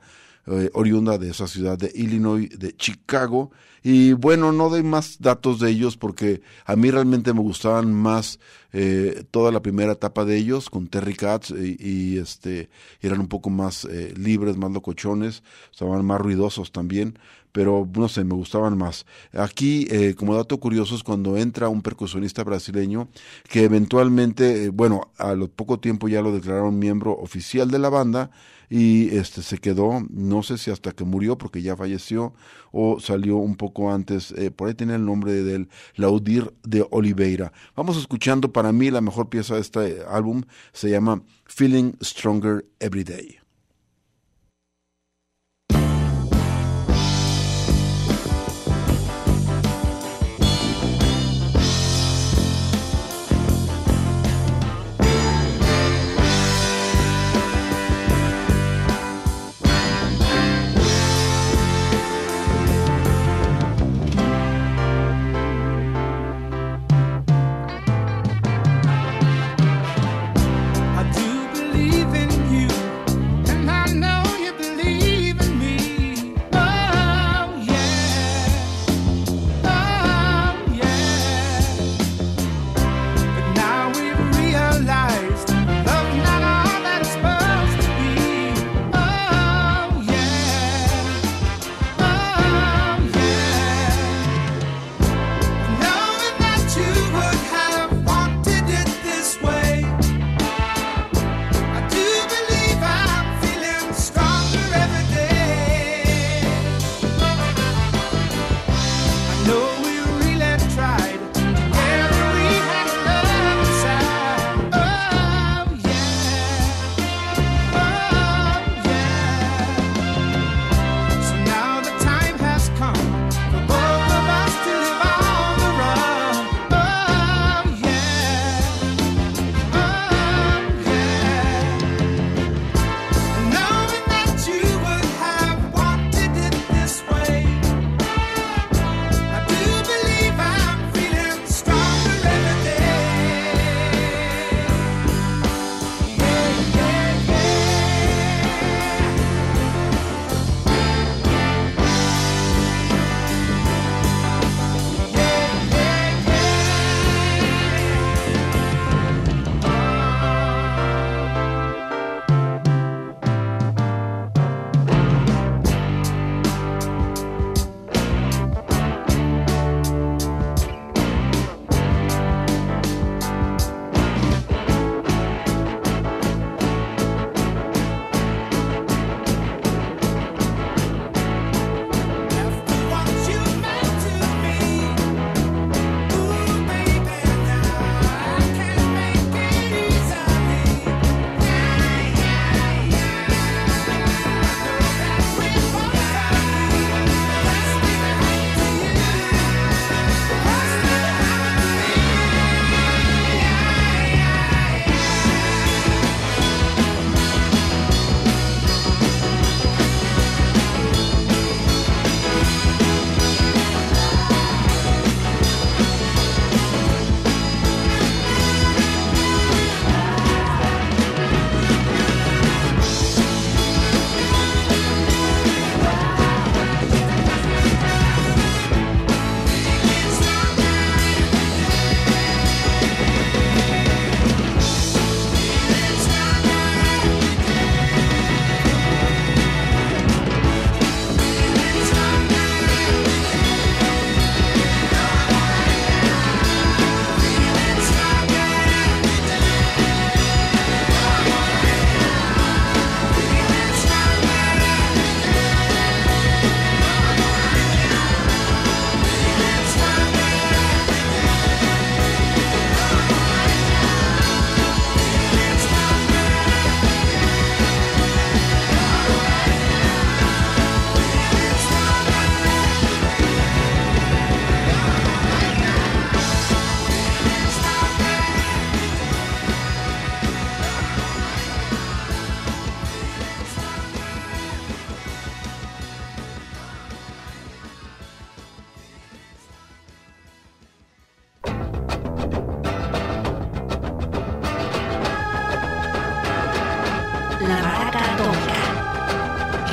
eh, 0.47 0.69
oriunda 0.73 1.17
de 1.17 1.29
esa 1.29 1.47
ciudad 1.47 1.77
de 1.77 1.91
Illinois, 1.95 2.49
de 2.57 2.75
Chicago. 2.75 3.51
Y 3.83 4.13
bueno, 4.13 4.51
no 4.51 4.69
doy 4.69 4.83
más 4.83 5.17
datos 5.19 5.59
de 5.59 5.69
ellos 5.69 5.97
porque 5.97 6.41
a 6.65 6.75
mí 6.75 6.91
realmente 6.91 7.33
me 7.33 7.41
gustaban 7.41 7.93
más 7.93 8.39
eh, 8.73 9.23
toda 9.31 9.51
la 9.51 9.61
primera 9.61 9.93
etapa 9.93 10.25
de 10.25 10.35
ellos 10.37 10.69
con 10.69 10.87
Terry 10.87 11.15
Katz 11.15 11.51
y, 11.51 12.17
este 12.17 12.69
eran 13.01 13.19
un 13.21 13.27
poco 13.27 13.49
más 13.49 13.85
eh, 13.85 14.13
libres, 14.17 14.57
más 14.57 14.71
locochones, 14.71 15.43
estaban 15.71 16.03
más 16.05 16.19
ruidosos 16.19 16.71
también, 16.71 17.17
pero 17.51 17.89
no 17.91 18.07
sé, 18.07 18.23
me 18.23 18.35
gustaban 18.35 18.77
más. 18.77 19.05
Aquí, 19.33 19.87
eh, 19.89 20.13
como 20.15 20.35
dato 20.35 20.59
curioso, 20.59 20.95
es 20.95 21.01
cuando 21.01 21.37
entra 21.37 21.69
un 21.69 21.81
percusionista 21.81 22.43
brasileño 22.43 23.07
que 23.49 23.63
eventualmente, 23.63 24.65
eh, 24.65 24.69
bueno, 24.69 25.11
a 25.17 25.33
lo 25.33 25.47
poco 25.47 25.79
tiempo 25.79 26.07
ya 26.07 26.21
lo 26.21 26.31
declararon 26.31 26.77
miembro 26.77 27.13
oficial 27.13 27.71
de 27.71 27.79
la 27.79 27.89
banda 27.89 28.29
y 28.69 29.15
este 29.15 29.41
se 29.41 29.57
quedó, 29.57 30.05
no 30.09 30.43
sé 30.43 30.57
si 30.57 30.71
hasta 30.71 30.91
que 30.91 31.05
murió 31.05 31.37
porque 31.37 31.61
ya 31.61 31.75
falleció 31.75 32.33
o 32.71 32.99
salió 32.99 33.37
un 33.37 33.55
poco 33.55 33.91
antes, 33.91 34.31
eh, 34.31 34.51
por 34.51 34.67
ahí 34.67 34.73
tiene 34.73 34.95
el 34.95 35.05
nombre 35.05 35.31
del 35.43 35.69
Laudir 35.95 36.53
de 36.63 36.85
Oliveira. 36.91 37.53
Vamos 37.75 37.97
escuchando 37.97 38.51
para 38.51 38.71
mí 38.71 38.91
la 38.91 39.01
mejor 39.01 39.29
pieza 39.29 39.55
de 39.55 39.61
este 39.61 40.03
álbum, 40.09 40.43
se 40.73 40.89
llama 40.89 41.21
Feeling 41.45 41.93
Stronger 42.01 42.65
Every 42.79 43.03
Day. 43.03 43.46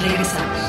regresamos. 0.05 0.64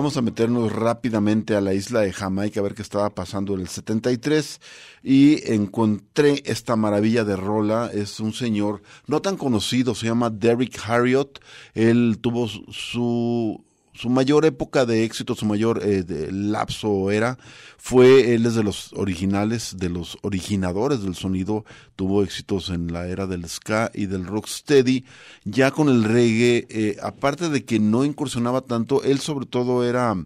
Vamos 0.00 0.16
a 0.16 0.22
meternos 0.22 0.72
rápidamente 0.72 1.54
a 1.54 1.60
la 1.60 1.74
isla 1.74 2.00
de 2.00 2.14
Jamaica 2.14 2.58
a 2.58 2.62
ver 2.62 2.72
qué 2.72 2.80
estaba 2.80 3.14
pasando 3.14 3.52
en 3.52 3.60
el 3.60 3.68
73 3.68 4.58
y 5.02 5.52
encontré 5.52 6.42
esta 6.46 6.74
maravilla 6.74 7.22
de 7.22 7.36
rola. 7.36 7.90
Es 7.92 8.18
un 8.18 8.32
señor 8.32 8.80
no 9.06 9.20
tan 9.20 9.36
conocido, 9.36 9.94
se 9.94 10.06
llama 10.06 10.30
Derrick 10.30 10.80
Harriott. 10.88 11.40
Él 11.74 12.16
tuvo 12.18 12.48
su 12.48 13.62
su 14.00 14.08
mayor 14.08 14.46
época 14.46 14.86
de 14.86 15.04
éxito, 15.04 15.34
su 15.34 15.44
mayor 15.44 15.82
eh, 15.84 16.04
lapso 16.32 17.10
era, 17.10 17.36
fue, 17.76 18.32
él 18.32 18.46
es 18.46 18.54
de 18.54 18.62
los 18.62 18.94
originales, 18.94 19.76
de 19.76 19.90
los 19.90 20.16
originadores 20.22 21.02
del 21.02 21.14
sonido, 21.14 21.66
tuvo 21.96 22.22
éxitos 22.22 22.70
en 22.70 22.94
la 22.94 23.08
era 23.08 23.26
del 23.26 23.46
ska 23.46 23.90
y 23.92 24.06
del 24.06 24.24
rocksteady, 24.24 25.04
ya 25.44 25.70
con 25.70 25.90
el 25.90 26.04
reggae, 26.04 26.66
eh, 26.70 26.96
aparte 27.02 27.50
de 27.50 27.66
que 27.66 27.78
no 27.78 28.06
incursionaba 28.06 28.62
tanto, 28.62 29.02
él 29.02 29.20
sobre 29.20 29.44
todo 29.44 29.84
era 29.84 30.16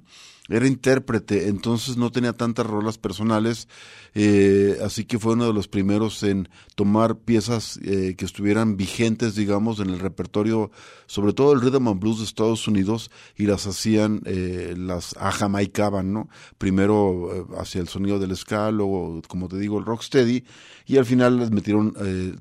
era 0.48 0.66
intérprete, 0.66 1.48
entonces 1.48 1.96
no 1.96 2.12
tenía 2.12 2.34
tantas 2.34 2.66
rolas 2.66 2.98
personales, 2.98 3.66
eh, 4.12 4.76
así 4.84 5.06
que 5.06 5.18
fue 5.18 5.32
uno 5.32 5.46
de 5.46 5.54
los 5.54 5.68
primeros 5.68 6.22
en 6.22 6.50
tomar 6.74 7.16
piezas 7.16 7.80
eh, 7.82 8.14
que 8.16 8.26
estuvieran 8.26 8.76
vigentes, 8.76 9.36
digamos, 9.36 9.80
en 9.80 9.88
el 9.88 10.00
repertorio, 10.00 10.70
sobre 11.06 11.32
todo 11.32 11.54
el 11.54 11.62
rhythm 11.62 11.88
and 11.88 11.98
blues 11.98 12.18
de 12.18 12.24
Estados 12.24 12.68
Unidos, 12.68 13.10
y 13.36 13.46
las 13.46 13.66
hacían, 13.66 14.20
eh, 14.26 14.74
las 14.76 15.16
ajamaicaban, 15.16 16.12
¿no? 16.12 16.28
Primero 16.58 17.48
hacia 17.58 17.80
el 17.80 17.88
sonido 17.88 18.18
del 18.18 18.36
ska, 18.36 18.70
luego, 18.70 19.22
como 19.26 19.48
te 19.48 19.58
digo, 19.58 19.78
el 19.78 19.86
rocksteady, 19.86 20.44
y 20.84 20.98
al 20.98 21.06
final 21.06 21.38
les 21.38 21.50
metieron 21.50 21.94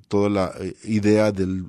toda 0.09 0.29
la 0.29 0.53
idea 0.83 1.31
del 1.31 1.65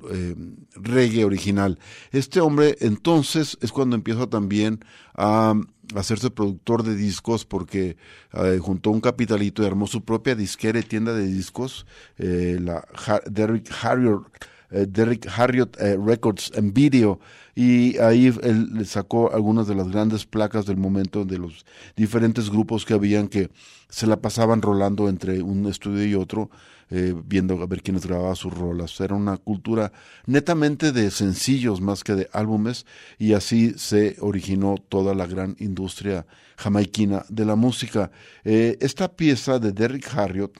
reggae 0.75 1.23
original. 1.23 1.79
Este 2.11 2.41
hombre, 2.41 2.75
entonces, 2.81 3.57
es 3.61 3.71
cuando 3.71 3.95
empieza 3.95 4.27
también 4.27 4.83
a 5.15 5.55
hacerse 5.95 6.31
productor 6.31 6.83
de 6.83 6.95
discos 6.95 7.45
porque 7.45 7.97
eh, 8.33 8.59
juntó 8.61 8.91
un 8.91 9.01
capitalito 9.01 9.61
y 9.61 9.65
armó 9.65 9.87
su 9.87 10.03
propia 10.03 10.35
disquera 10.35 10.79
y 10.79 10.83
tienda 10.83 11.13
de 11.13 11.25
discos, 11.27 11.85
eh, 12.17 12.57
la 12.61 12.87
Derrick 13.25 13.71
Harriott, 13.81 14.25
eh, 14.25 14.54
Derrick 14.87 15.27
Harriott 15.35 15.77
Records 15.77 16.51
en 16.55 16.73
Video 16.73 17.19
y 17.55 17.97
ahí 17.99 18.33
él 18.43 18.85
sacó 18.85 19.33
algunas 19.33 19.67
de 19.67 19.75
las 19.75 19.89
grandes 19.89 20.25
placas 20.25 20.65
del 20.65 20.77
momento 20.77 21.23
de 21.23 21.37
los 21.37 21.65
diferentes 21.95 22.49
grupos 22.49 22.85
que 22.85 22.93
habían 22.93 23.29
que 23.29 23.49
se 23.89 24.07
la 24.07 24.17
pasaban 24.17 24.61
rolando 24.61 25.07
entre 25.07 25.41
un 25.41 25.65
estudio 25.67 26.05
y 26.05 26.15
otro 26.15 26.49
eh, 26.91 27.15
viendo 27.25 27.59
a 27.63 27.65
ver 27.65 27.81
quiénes 27.81 28.05
grababa 28.05 28.35
sus 28.35 28.53
rolas. 28.53 28.99
Era 28.99 29.15
una 29.15 29.37
cultura 29.37 29.91
netamente 30.27 30.91
de 30.91 31.09
sencillos 31.09 31.81
más 31.81 32.03
que 32.03 32.13
de 32.13 32.29
álbumes 32.31 32.85
y 33.17 33.33
así 33.33 33.73
se 33.77 34.17
originó 34.19 34.75
toda 34.77 35.15
la 35.15 35.25
gran 35.25 35.55
industria 35.59 36.27
jamaiquina 36.57 37.25
de 37.29 37.45
la 37.45 37.55
música. 37.55 38.11
Eh, 38.43 38.77
esta 38.81 39.15
pieza 39.15 39.57
de 39.57 39.71
Derrick 39.71 40.13
Harriott 40.15 40.59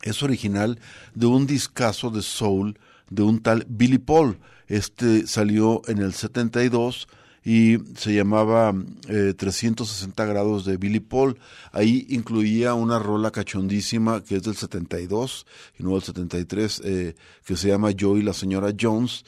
es 0.00 0.22
original 0.22 0.78
de 1.14 1.26
un 1.26 1.46
discazo 1.46 2.10
de 2.10 2.22
soul 2.22 2.78
de 3.14 3.22
un 3.22 3.40
tal 3.40 3.66
Billy 3.68 3.98
Paul. 3.98 4.38
Este 4.68 5.26
salió 5.26 5.82
en 5.86 5.98
el 5.98 6.14
72 6.14 7.08
y 7.44 7.78
se 7.96 8.14
llamaba 8.14 8.72
360 9.06 10.22
eh, 10.22 10.26
grados 10.26 10.64
de 10.64 10.76
Billy 10.76 11.00
Paul. 11.00 11.38
Ahí 11.72 12.06
incluía 12.08 12.74
una 12.74 12.98
rola 12.98 13.30
cachondísima 13.30 14.22
que 14.22 14.36
es 14.36 14.42
del 14.42 14.56
72 14.56 15.46
y 15.78 15.82
no 15.82 15.92
del 15.92 16.02
73, 16.02 16.82
eh, 16.84 17.14
que 17.44 17.56
se 17.56 17.68
llama 17.68 17.90
Yo 17.90 18.16
y 18.16 18.22
la 18.22 18.32
señora 18.32 18.72
Jones. 18.78 19.24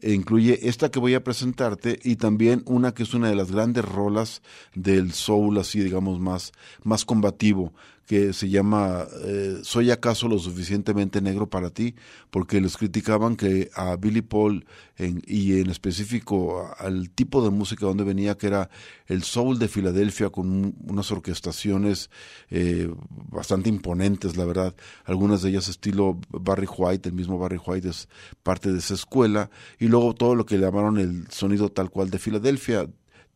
E 0.00 0.12
incluye 0.12 0.68
esta 0.68 0.90
que 0.90 1.00
voy 1.00 1.14
a 1.14 1.24
presentarte 1.24 1.98
y 2.04 2.16
también 2.16 2.62
una 2.66 2.94
que 2.94 3.02
es 3.02 3.14
una 3.14 3.28
de 3.28 3.34
las 3.34 3.50
grandes 3.50 3.84
rolas 3.84 4.42
del 4.74 5.12
soul, 5.12 5.58
así 5.58 5.80
digamos 5.80 6.20
más, 6.20 6.52
más 6.84 7.04
combativo, 7.04 7.72
que 8.08 8.32
se 8.32 8.48
llama 8.48 9.06
eh, 9.22 9.58
¿Soy 9.62 9.90
acaso 9.90 10.28
lo 10.28 10.38
suficientemente 10.38 11.20
negro 11.20 11.46
para 11.50 11.68
ti? 11.68 11.94
Porque 12.30 12.58
les 12.58 12.78
criticaban 12.78 13.36
que 13.36 13.70
a 13.74 13.96
Billy 13.96 14.22
Paul 14.22 14.64
y 14.96 15.60
en 15.60 15.68
específico 15.68 16.72
al 16.78 17.10
tipo 17.10 17.44
de 17.44 17.50
música 17.50 17.84
donde 17.84 18.04
venía, 18.04 18.38
que 18.38 18.46
era 18.46 18.70
el 19.08 19.22
soul 19.24 19.58
de 19.58 19.68
Filadelfia 19.68 20.30
con 20.30 20.74
unas 20.86 21.12
orquestaciones 21.12 22.08
eh, 22.50 22.90
bastante 23.30 23.68
imponentes, 23.68 24.38
la 24.38 24.46
verdad. 24.46 24.74
Algunas 25.04 25.42
de 25.42 25.50
ellas 25.50 25.68
estilo 25.68 26.18
Barry 26.30 26.66
White, 26.66 27.10
el 27.10 27.14
mismo 27.14 27.38
Barry 27.38 27.60
White 27.64 27.90
es 27.90 28.08
parte 28.42 28.72
de 28.72 28.78
esa 28.78 28.94
escuela. 28.94 29.50
Y 29.78 29.88
luego 29.88 30.14
todo 30.14 30.34
lo 30.34 30.46
que 30.46 30.56
llamaron 30.56 30.98
el 30.98 31.30
sonido 31.30 31.68
tal 31.68 31.90
cual 31.90 32.08
de 32.08 32.18
Filadelfia, 32.18 32.88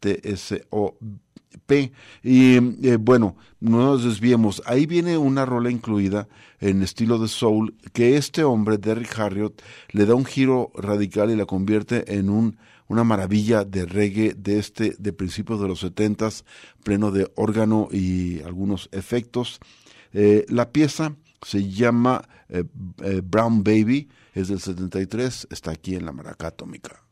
TSO 0.02 0.96
P. 1.66 1.92
Y 2.22 2.56
eh, 2.86 2.96
bueno, 2.96 3.36
no 3.60 3.78
nos 3.78 4.04
desviemos. 4.04 4.62
Ahí 4.66 4.86
viene 4.86 5.16
una 5.16 5.46
rola 5.46 5.70
incluida 5.70 6.28
en 6.60 6.82
estilo 6.82 7.18
de 7.18 7.28
soul 7.28 7.74
que 7.92 8.16
este 8.16 8.44
hombre, 8.44 8.78
Derrick 8.78 9.18
Harriott, 9.18 9.62
le 9.90 10.06
da 10.06 10.14
un 10.14 10.24
giro 10.24 10.72
radical 10.74 11.30
y 11.30 11.36
la 11.36 11.46
convierte 11.46 12.18
en 12.18 12.28
un, 12.28 12.58
una 12.88 13.04
maravilla 13.04 13.64
de 13.64 13.86
reggae 13.86 14.34
de 14.34 14.58
este, 14.58 14.96
de 14.98 15.12
principios 15.12 15.60
de 15.60 15.68
los 15.68 15.80
setentas, 15.80 16.44
pleno 16.82 17.10
de 17.10 17.30
órgano 17.36 17.88
y 17.90 18.40
algunos 18.42 18.88
efectos. 18.92 19.60
Eh, 20.12 20.44
la 20.48 20.70
pieza 20.70 21.14
se 21.42 21.68
llama 21.68 22.28
eh, 22.48 22.64
Brown 23.22 23.62
Baby, 23.64 24.08
es 24.34 24.48
del 24.48 24.60
73, 24.60 25.48
está 25.50 25.72
aquí 25.72 25.94
en 25.94 26.06
la 26.06 26.12
maraca 26.12 26.48
atómica. 26.48 27.02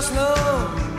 It's 0.00 0.10
a 0.12 0.89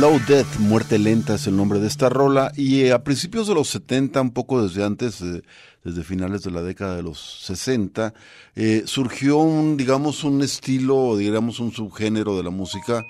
Slow 0.00 0.18
Death, 0.26 0.58
Muerte 0.60 0.98
Lenta 0.98 1.34
es 1.34 1.46
el 1.46 1.54
nombre 1.54 1.78
de 1.78 1.86
esta 1.86 2.08
rola 2.08 2.52
y 2.56 2.84
eh, 2.84 2.92
a 2.92 3.04
principios 3.04 3.46
de 3.46 3.54
los 3.54 3.68
70, 3.68 4.18
un 4.22 4.30
poco 4.30 4.62
desde 4.62 4.82
antes, 4.82 5.20
eh, 5.20 5.42
desde 5.84 6.04
finales 6.04 6.42
de 6.42 6.50
la 6.50 6.62
década 6.62 6.96
de 6.96 7.02
los 7.02 7.42
60, 7.44 8.14
eh, 8.54 8.84
surgió 8.86 9.36
un, 9.36 9.76
digamos, 9.76 10.24
un 10.24 10.40
estilo, 10.40 11.18
digamos, 11.18 11.60
un 11.60 11.70
subgénero 11.72 12.34
de 12.38 12.42
la 12.42 12.48
música 12.48 13.04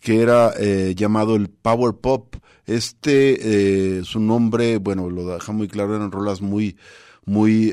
que 0.00 0.20
era 0.20 0.52
llamado 0.96 1.36
el 1.36 1.48
Power 1.48 1.94
Pop. 1.94 2.34
Este, 2.66 4.02
su 4.02 4.18
nombre, 4.18 4.78
bueno, 4.78 5.08
lo 5.10 5.24
deja 5.24 5.52
muy 5.52 5.68
claro, 5.68 5.94
eran 5.94 6.10
rolas 6.10 6.40
muy, 6.40 6.76
muy 7.24 7.72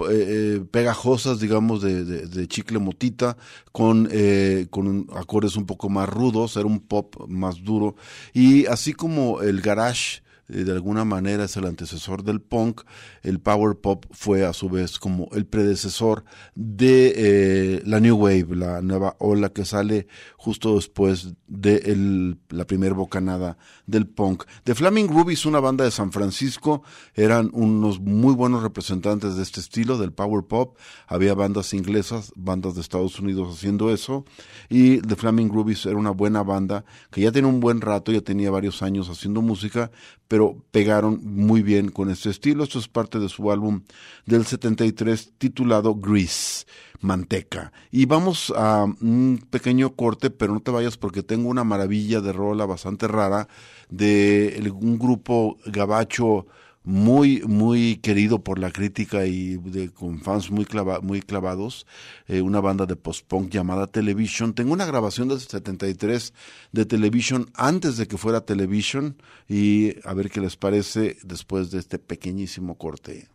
eh, 0.00 0.04
eh, 0.10 0.60
pegajosas, 0.70 1.40
digamos, 1.40 1.82
de, 1.82 2.48
chicle 2.48 2.78
motita, 2.78 3.36
con, 3.72 4.08
eh, 4.12 4.66
con 4.70 5.08
acordes 5.14 5.56
un 5.56 5.66
poco 5.66 5.88
más 5.88 6.08
rudos, 6.08 6.56
era 6.56 6.66
un 6.66 6.80
pop 6.80 7.16
más 7.28 7.62
duro. 7.62 7.96
Y 8.32 8.66
así 8.66 8.92
como 8.92 9.42
el 9.42 9.60
garage 9.60 10.22
de 10.48 10.72
alguna 10.72 11.04
manera 11.04 11.44
es 11.44 11.56
el 11.56 11.66
antecesor 11.66 12.22
del 12.22 12.40
punk, 12.40 12.82
el 13.22 13.38
power 13.38 13.76
pop 13.76 14.06
fue 14.10 14.44
a 14.44 14.52
su 14.52 14.68
vez 14.68 14.98
como 14.98 15.28
el 15.32 15.46
predecesor 15.46 16.24
de 16.54 17.12
eh, 17.16 17.82
la 17.84 18.00
New 18.00 18.16
Wave, 18.16 18.56
la 18.56 18.80
nueva 18.80 19.16
ola 19.18 19.50
que 19.50 19.64
sale 19.64 20.06
justo 20.36 20.76
después 20.76 21.34
de 21.46 22.36
la 22.48 22.66
primer 22.66 22.94
bocanada 22.94 23.58
del 23.86 24.06
punk. 24.06 24.44
The 24.64 24.74
Flaming 24.74 25.08
Rubies, 25.08 25.46
una 25.46 25.60
banda 25.60 25.84
de 25.84 25.90
San 25.90 26.12
Francisco, 26.12 26.82
eran 27.14 27.50
unos 27.52 28.00
muy 28.00 28.34
buenos 28.34 28.62
representantes 28.62 29.36
de 29.36 29.42
este 29.42 29.60
estilo, 29.60 29.98
del 29.98 30.12
power 30.12 30.44
pop. 30.44 30.76
Había 31.06 31.34
bandas 31.34 31.74
inglesas, 31.74 32.32
bandas 32.36 32.74
de 32.74 32.80
Estados 32.80 33.18
Unidos 33.20 33.54
haciendo 33.54 33.92
eso. 33.92 34.24
Y 34.68 34.98
The 34.98 35.16
Flaming 35.16 35.50
Rubies 35.50 35.84
era 35.86 35.96
una 35.96 36.10
buena 36.10 36.42
banda 36.42 36.84
que 37.10 37.20
ya 37.20 37.32
tenía 37.32 37.48
un 37.48 37.60
buen 37.60 37.80
rato, 37.80 38.12
ya 38.12 38.20
tenía 38.20 38.50
varios 38.50 38.82
años 38.82 39.08
haciendo 39.08 39.42
música, 39.42 39.90
pero 40.28 40.37
pegaron 40.70 41.20
muy 41.22 41.62
bien 41.62 41.90
con 41.90 42.10
este 42.10 42.30
estilo. 42.30 42.64
Esto 42.64 42.78
es 42.78 42.88
parte 42.88 43.18
de 43.18 43.28
su 43.28 43.50
álbum 43.50 43.82
del 44.26 44.44
73 44.46 45.32
titulado 45.38 45.94
Grease 45.94 46.66
manteca. 47.00 47.72
Y 47.90 48.06
vamos 48.06 48.52
a 48.56 48.84
un 48.84 49.46
pequeño 49.50 49.94
corte, 49.94 50.30
pero 50.30 50.52
no 50.52 50.60
te 50.60 50.70
vayas 50.70 50.96
porque 50.96 51.22
tengo 51.22 51.48
una 51.48 51.64
maravilla 51.64 52.20
de 52.20 52.32
rola 52.32 52.66
bastante 52.66 53.08
rara 53.08 53.48
de 53.88 54.72
un 54.74 54.98
grupo 54.98 55.56
gabacho 55.66 56.46
muy 56.88 57.42
muy 57.42 57.96
querido 57.96 58.38
por 58.38 58.58
la 58.58 58.70
crítica 58.70 59.26
y 59.26 59.58
de, 59.58 59.90
con 59.90 60.20
fans 60.20 60.50
muy 60.50 60.66
muy 61.02 61.20
clavados 61.20 61.86
eh, 62.26 62.40
una 62.40 62.60
banda 62.60 62.86
de 62.86 62.96
post 62.96 63.26
punk 63.26 63.50
llamada 63.50 63.86
Television 63.86 64.54
tengo 64.54 64.72
una 64.72 64.86
grabación 64.86 65.28
del 65.28 65.38
73 65.38 66.32
de 66.72 66.86
Television 66.86 67.50
antes 67.54 67.98
de 67.98 68.08
que 68.08 68.16
fuera 68.16 68.40
Television 68.40 69.18
y 69.48 69.96
a 70.08 70.14
ver 70.14 70.30
qué 70.30 70.40
les 70.40 70.56
parece 70.56 71.18
después 71.24 71.70
de 71.70 71.78
este 71.78 71.98
pequeñísimo 71.98 72.78
corte 72.78 73.28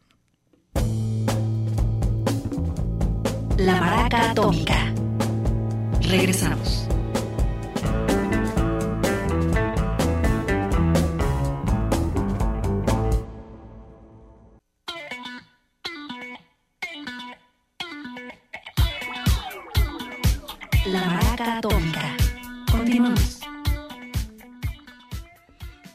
La 3.58 3.80
Maraca 3.80 4.32
Atómica. 4.32 4.94
Regresamos. 6.02 6.88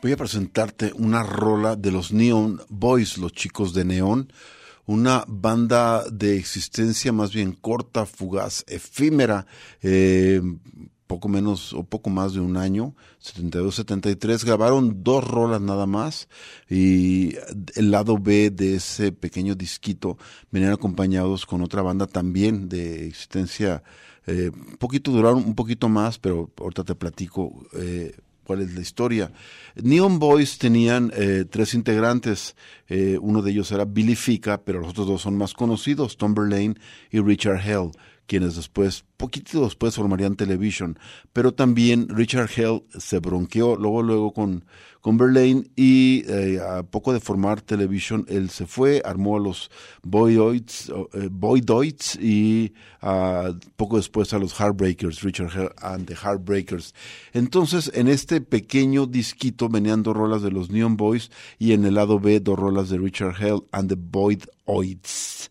Voy 0.08 0.14
a 0.14 0.16
presentarte 0.16 0.90
una 0.94 1.22
rola 1.22 1.76
de 1.76 1.92
los 1.92 2.12
Neon 2.12 2.62
Boys, 2.70 3.18
los 3.18 3.30
chicos 3.32 3.74
de 3.74 3.84
Neón 3.84 4.32
una 4.86 5.22
banda 5.28 6.08
de 6.08 6.38
existencia 6.38 7.12
más 7.12 7.34
bien 7.34 7.52
corta, 7.52 8.06
fugaz, 8.06 8.64
efímera, 8.68 9.44
eh, 9.82 10.40
poco 11.06 11.28
menos 11.28 11.74
o 11.74 11.84
poco 11.84 12.08
más 12.08 12.32
de 12.32 12.40
un 12.40 12.56
año, 12.56 12.94
72-73, 13.22 14.46
grabaron 14.46 15.04
dos 15.04 15.28
rolas 15.28 15.60
nada 15.60 15.84
más 15.84 16.30
y 16.70 17.34
el 17.74 17.90
lado 17.90 18.16
B 18.16 18.48
de 18.48 18.76
ese 18.76 19.12
pequeño 19.12 19.56
disquito 19.56 20.16
venían 20.50 20.72
acompañados 20.72 21.44
con 21.44 21.60
otra 21.60 21.82
banda 21.82 22.06
también 22.06 22.70
de 22.70 23.08
existencia, 23.08 23.82
eh, 24.26 24.50
un 24.54 24.78
poquito 24.78 25.10
duraron 25.10 25.44
un 25.44 25.54
poquito 25.54 25.90
más, 25.90 26.18
pero 26.18 26.50
ahorita 26.56 26.84
te 26.84 26.94
platico 26.94 27.66
eh, 27.74 28.16
cuál 28.48 28.62
es 28.62 28.74
la 28.74 28.80
historia. 28.80 29.30
Neon 29.76 30.18
Boys 30.18 30.56
tenían 30.56 31.12
eh, 31.14 31.44
tres 31.48 31.74
integrantes, 31.74 32.56
eh, 32.88 33.18
uno 33.20 33.42
de 33.42 33.50
ellos 33.50 33.70
era 33.72 33.84
Billy 33.84 34.16
Fica, 34.16 34.62
pero 34.64 34.80
los 34.80 34.88
otros 34.88 35.06
dos 35.06 35.20
son 35.20 35.36
más 35.36 35.52
conocidos, 35.52 36.16
Tom 36.16 36.32
Verlaine 36.32 36.76
y 37.10 37.20
Richard 37.20 37.60
Hell, 37.60 37.90
quienes 38.28 38.54
después, 38.54 39.04
poquito 39.16 39.64
después 39.64 39.96
formarían 39.96 40.36
Television, 40.36 40.98
pero 41.32 41.52
también 41.52 42.08
Richard 42.10 42.50
Hell 42.54 42.84
se 42.96 43.18
bronqueó 43.18 43.74
luego 43.74 44.02
luego 44.02 44.32
con 44.32 44.64
con 45.00 45.16
Verlaine 45.16 45.64
y 45.76 46.24
eh, 46.28 46.60
a 46.60 46.82
poco 46.82 47.12
de 47.12 47.20
formar 47.20 47.60
Television 47.62 48.26
él 48.28 48.50
se 48.50 48.66
fue, 48.66 49.00
armó 49.04 49.36
a 49.36 49.40
los 49.40 49.70
Boydoids, 50.02 50.90
eh, 51.14 51.30
y 52.20 52.72
uh, 53.02 53.58
poco 53.76 53.96
después 53.96 54.32
a 54.32 54.38
los 54.38 54.52
Heartbreakers, 54.52 55.22
Richard 55.22 55.50
Hell 55.56 55.70
and 55.78 56.06
the 56.06 56.14
Heartbreakers. 56.14 56.94
Entonces 57.32 57.90
en 57.94 58.08
este 58.08 58.40
pequeño 58.40 59.06
disquito 59.06 59.68
venían 59.68 60.02
dos 60.02 60.16
rolas 60.16 60.42
de 60.42 60.50
los 60.50 60.70
Neon 60.70 60.96
Boys 60.96 61.30
y 61.58 61.72
en 61.72 61.84
el 61.86 61.94
lado 61.94 62.18
B 62.18 62.40
dos 62.40 62.58
rolas 62.58 62.90
de 62.90 62.98
Richard 62.98 63.36
Hell 63.40 63.62
and 63.72 63.88
the 63.88 63.96
Boydoids. 63.96 65.50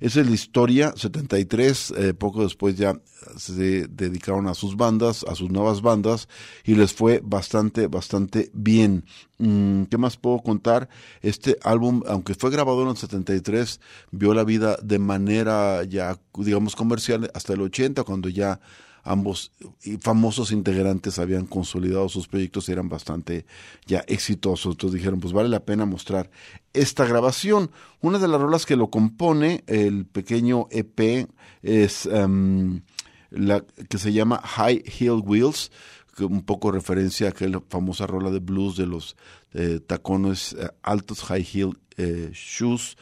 Esa 0.00 0.20
es 0.20 0.28
la 0.28 0.34
historia, 0.34 0.92
73, 0.96 1.94
eh, 1.96 2.14
poco 2.14 2.42
después 2.42 2.76
ya 2.76 3.00
se 3.36 3.88
dedicaron 3.88 4.46
a 4.46 4.54
sus 4.54 4.76
bandas, 4.76 5.24
a 5.28 5.34
sus 5.34 5.50
nuevas 5.50 5.82
bandas, 5.82 6.28
y 6.64 6.74
les 6.74 6.92
fue 6.92 7.20
bastante, 7.24 7.86
bastante 7.86 8.50
bien. 8.52 9.04
Mm, 9.38 9.84
¿Qué 9.84 9.98
más 9.98 10.16
puedo 10.16 10.38
contar? 10.40 10.88
Este 11.20 11.58
álbum, 11.62 12.02
aunque 12.06 12.34
fue 12.34 12.50
grabado 12.50 12.82
en 12.82 12.88
el 12.88 12.96
73, 12.96 13.80
vio 14.10 14.34
la 14.34 14.44
vida 14.44 14.76
de 14.82 14.98
manera 14.98 15.82
ya, 15.84 16.18
digamos, 16.36 16.76
comercial 16.76 17.30
hasta 17.34 17.54
el 17.54 17.62
80, 17.62 18.04
cuando 18.04 18.28
ya 18.28 18.60
ambos 19.02 19.52
famosos 20.00 20.52
integrantes 20.52 21.18
habían 21.18 21.46
consolidado 21.46 22.08
sus 22.08 22.28
proyectos 22.28 22.68
y 22.68 22.72
eran 22.72 22.88
bastante 22.88 23.46
ya 23.86 24.00
exitosos. 24.06 24.72
Entonces 24.74 24.98
dijeron, 24.98 25.20
pues 25.20 25.32
vale 25.32 25.48
la 25.48 25.64
pena 25.64 25.86
mostrar 25.86 26.30
esta 26.72 27.04
grabación. 27.06 27.70
Una 28.00 28.18
de 28.18 28.28
las 28.28 28.40
rolas 28.40 28.66
que 28.66 28.76
lo 28.76 28.90
compone, 28.90 29.64
el 29.66 30.06
pequeño 30.06 30.66
EP, 30.70 31.28
es 31.62 32.06
em, 32.06 32.82
la 33.30 33.64
que 33.88 33.98
se 33.98 34.12
llama 34.12 34.40
High 34.42 34.84
Heel 34.86 35.22
Wheels, 35.24 35.70
que 36.16 36.24
un 36.24 36.42
poco 36.42 36.72
referencia 36.72 37.28
a 37.28 37.30
aquella 37.30 37.60
famosa 37.68 38.06
rola 38.06 38.30
de 38.30 38.40
blues 38.40 38.76
de 38.76 38.86
los 38.86 39.16
eh, 39.54 39.80
tacones 39.86 40.54
eh, 40.54 40.68
altos, 40.82 41.22
High 41.22 41.46
Heel 41.52 41.78
eh, 41.96 42.30
Shoes 42.32 42.96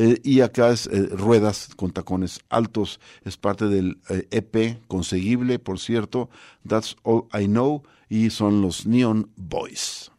eh, 0.00 0.20
y 0.22 0.42
acá 0.42 0.70
es 0.70 0.86
eh, 0.86 1.08
ruedas 1.10 1.70
con 1.74 1.90
tacones 1.90 2.38
altos. 2.50 3.00
Es 3.24 3.36
parte 3.36 3.66
del 3.66 3.98
EP 4.30 4.56
eh, 4.56 4.66
e 4.66 4.78
conseguible, 4.86 5.58
por 5.58 5.80
cierto. 5.80 6.30
That's 6.64 6.94
All 7.02 7.26
I 7.34 7.46
Know. 7.46 7.82
Y 8.08 8.30
son 8.30 8.62
los 8.62 8.86
Neon 8.86 9.28
Boys. 9.34 10.12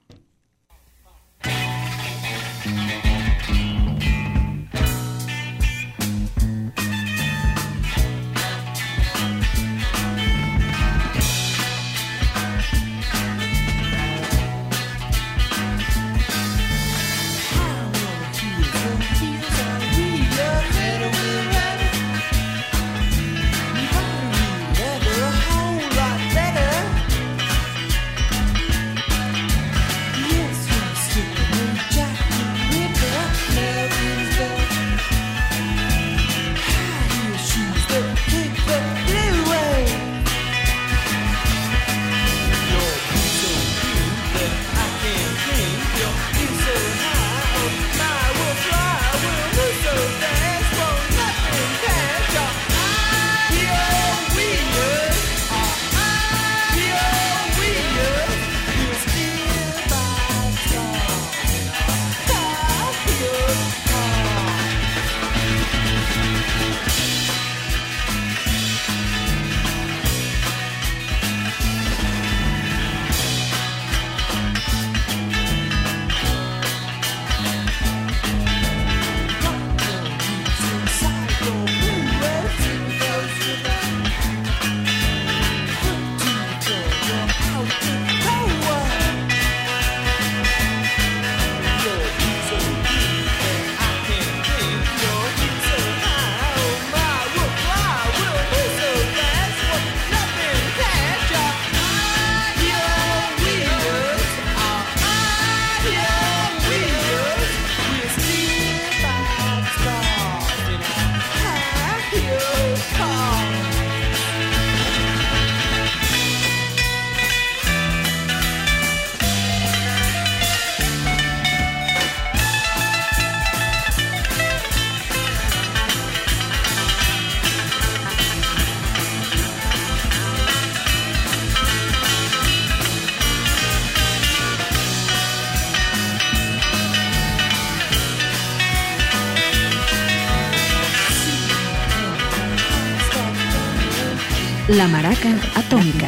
La 144.69 144.87
Maraca 144.87 145.29
Atómica. 145.55 146.07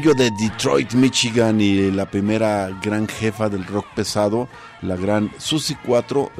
De 0.00 0.32
Detroit, 0.32 0.92
Michigan 0.94 1.60
y 1.60 1.92
la 1.92 2.10
primera 2.10 2.68
gran 2.82 3.06
jefa 3.06 3.48
del 3.48 3.64
rock 3.64 3.86
pesado, 3.94 4.48
la 4.82 4.96
gran 4.96 5.30
Susie 5.38 5.78
4, 5.86 6.32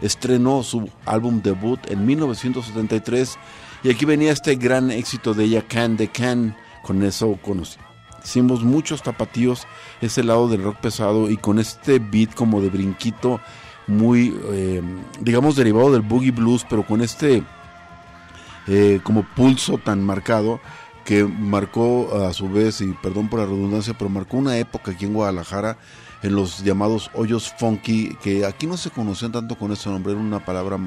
estrenó 0.00 0.64
su 0.64 0.90
álbum 1.06 1.40
debut 1.40 1.78
en 1.88 2.04
1973 2.04 3.38
y 3.84 3.90
aquí 3.90 4.04
venía 4.04 4.32
este 4.32 4.56
gran 4.56 4.90
éxito 4.90 5.32
de 5.32 5.44
ella, 5.44 5.62
Can 5.66 5.96
de 5.96 6.08
Can. 6.08 6.56
Con 6.82 7.04
eso 7.04 7.38
conocimos 7.40 8.64
muchos 8.64 9.02
tapatíos, 9.02 9.64
ese 10.00 10.24
lado 10.24 10.48
del 10.48 10.64
rock 10.64 10.78
pesado 10.78 11.30
y 11.30 11.36
con 11.36 11.60
este 11.60 12.00
beat 12.00 12.34
como 12.34 12.60
de 12.60 12.68
brinquito 12.68 13.40
muy, 13.86 14.36
eh, 14.50 14.82
digamos, 15.20 15.54
derivado 15.54 15.92
del 15.92 16.02
boogie 16.02 16.32
blues, 16.32 16.66
pero 16.68 16.84
con 16.84 17.00
este 17.00 17.44
eh, 18.66 19.00
como 19.04 19.22
pulso 19.22 19.78
tan 19.78 20.04
marcado 20.04 20.60
que 21.04 21.24
marcó 21.24 22.24
a 22.24 22.32
su 22.32 22.48
vez, 22.48 22.80
y 22.80 22.92
perdón 22.92 23.28
por 23.28 23.40
la 23.40 23.46
redundancia, 23.46 23.94
pero 23.96 24.10
marcó 24.10 24.36
una 24.36 24.56
época 24.58 24.92
aquí 24.92 25.04
en 25.04 25.14
Guadalajara 25.14 25.78
en 26.22 26.36
los 26.36 26.62
llamados 26.62 27.10
hoyos 27.14 27.52
funky, 27.58 28.16
que 28.22 28.46
aquí 28.46 28.66
no 28.66 28.76
se 28.76 28.90
conocían 28.90 29.32
tanto 29.32 29.56
con 29.58 29.72
ese 29.72 29.90
nombre, 29.90 30.12
era 30.12 30.20
una 30.20 30.44
palabra, 30.44 30.78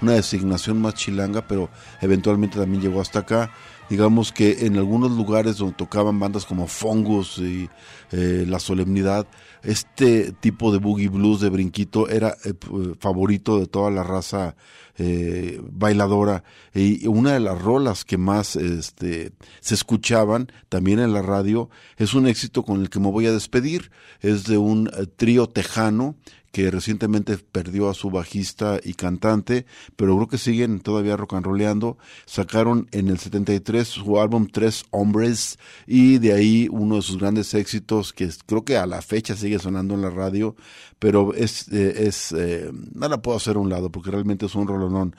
una 0.00 0.12
designación 0.12 0.80
más 0.82 0.94
chilanga, 0.94 1.46
pero 1.46 1.70
eventualmente 2.00 2.58
también 2.58 2.82
llegó 2.82 3.00
hasta 3.00 3.20
acá. 3.20 3.50
Digamos 3.92 4.32
que 4.32 4.64
en 4.64 4.78
algunos 4.78 5.10
lugares 5.10 5.58
donde 5.58 5.74
tocaban 5.74 6.18
bandas 6.18 6.46
como 6.46 6.66
Fungus 6.66 7.36
y 7.36 7.68
eh, 8.10 8.46
La 8.48 8.58
Solemnidad, 8.58 9.26
este 9.62 10.32
tipo 10.32 10.72
de 10.72 10.78
boogie 10.78 11.10
blues 11.10 11.42
de 11.42 11.50
brinquito 11.50 12.08
era 12.08 12.34
eh, 12.46 12.54
favorito 12.98 13.60
de 13.60 13.66
toda 13.66 13.90
la 13.90 14.02
raza 14.02 14.56
eh, 14.96 15.60
bailadora. 15.70 16.42
Y 16.72 17.06
una 17.06 17.34
de 17.34 17.40
las 17.40 17.60
rolas 17.60 18.06
que 18.06 18.16
más 18.16 18.56
este, 18.56 19.32
se 19.60 19.74
escuchaban 19.74 20.50
también 20.70 20.98
en 20.98 21.12
la 21.12 21.20
radio 21.20 21.68
es 21.98 22.14
un 22.14 22.26
éxito 22.26 22.62
con 22.62 22.80
el 22.80 22.88
que 22.88 22.98
me 22.98 23.10
voy 23.10 23.26
a 23.26 23.32
despedir. 23.32 23.90
Es 24.20 24.44
de 24.44 24.56
un 24.56 24.90
trío 25.16 25.50
tejano 25.50 26.16
que 26.52 26.70
recientemente 26.70 27.38
perdió 27.38 27.88
a 27.88 27.94
su 27.94 28.10
bajista 28.10 28.78
y 28.84 28.94
cantante, 28.94 29.66
pero 29.96 30.14
creo 30.16 30.28
que 30.28 30.38
siguen 30.38 30.80
todavía 30.80 31.16
rock 31.16 31.34
and 31.34 31.46
rollando. 31.46 31.98
Sacaron 32.26 32.88
en 32.92 33.08
el 33.08 33.18
73 33.18 33.88
su 33.88 34.20
álbum 34.20 34.46
Tres 34.46 34.84
Hombres 34.90 35.58
y 35.86 36.18
de 36.18 36.34
ahí 36.34 36.68
uno 36.70 36.96
de 36.96 37.02
sus 37.02 37.18
grandes 37.18 37.54
éxitos 37.54 38.12
que 38.12 38.28
creo 38.46 38.64
que 38.64 38.76
a 38.76 38.86
la 38.86 39.02
fecha 39.02 39.34
sigue 39.34 39.58
sonando 39.58 39.94
en 39.94 40.02
la 40.02 40.10
radio, 40.10 40.54
pero 40.98 41.34
es, 41.34 41.68
eh, 41.72 42.06
es 42.06 42.32
eh, 42.32 42.70
no 42.94 43.08
la 43.08 43.20
puedo 43.22 43.36
hacer 43.38 43.56
a 43.56 43.60
un 43.60 43.70
lado 43.70 43.90
porque 43.90 44.10
realmente 44.10 44.46
es 44.46 44.54
un 44.54 44.68
rolonón. 44.68 45.16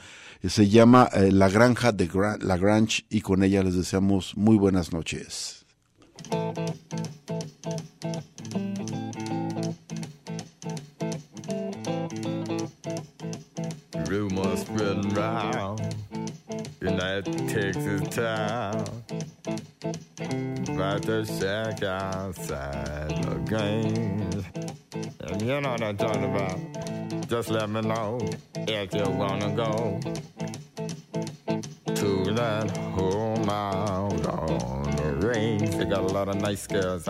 Se 0.48 0.70
llama 0.70 1.10
eh, 1.14 1.32
La 1.32 1.50
Granja 1.50 1.92
de 1.94 2.10
Gra- 2.10 2.38
La 2.42 2.58
Grange 2.58 3.06
y 3.10 3.22
con 3.22 3.44
ella 3.44 3.64
les 3.64 3.76
deseamos 3.76 4.36
muy 4.38 4.58
buenas 4.58 4.94
noches. 4.94 5.66
Rumors 14.08 14.62
spreading 14.62 15.10
round 15.10 15.96
that 16.80 17.26
Texas 17.50 18.08
town 18.16 18.86
about 20.70 21.02
the 21.02 21.26
shack 21.26 21.84
outside 21.84 23.10
the 23.24 23.36
games. 23.50 24.46
And 25.20 25.42
you 25.42 25.60
know 25.60 25.72
what 25.72 25.84
I'm 25.84 25.98
talking 25.98 26.24
about. 26.34 27.28
Just 27.28 27.50
let 27.50 27.70
me 27.70 27.82
know 27.82 28.20
if 28.56 28.94
you 28.94 29.10
wanna 29.10 29.50
go 29.56 30.00
to 31.94 32.34
that 32.36 32.78
home 32.78 33.50
out 33.50 34.26
on 34.28 34.96
the 34.96 35.28
range. 35.28 35.76
They 35.76 35.84
got 35.84 36.02
a 36.02 36.14
lot 36.14 36.30
of 36.30 36.36
nice 36.38 36.68
girls. 36.68 37.10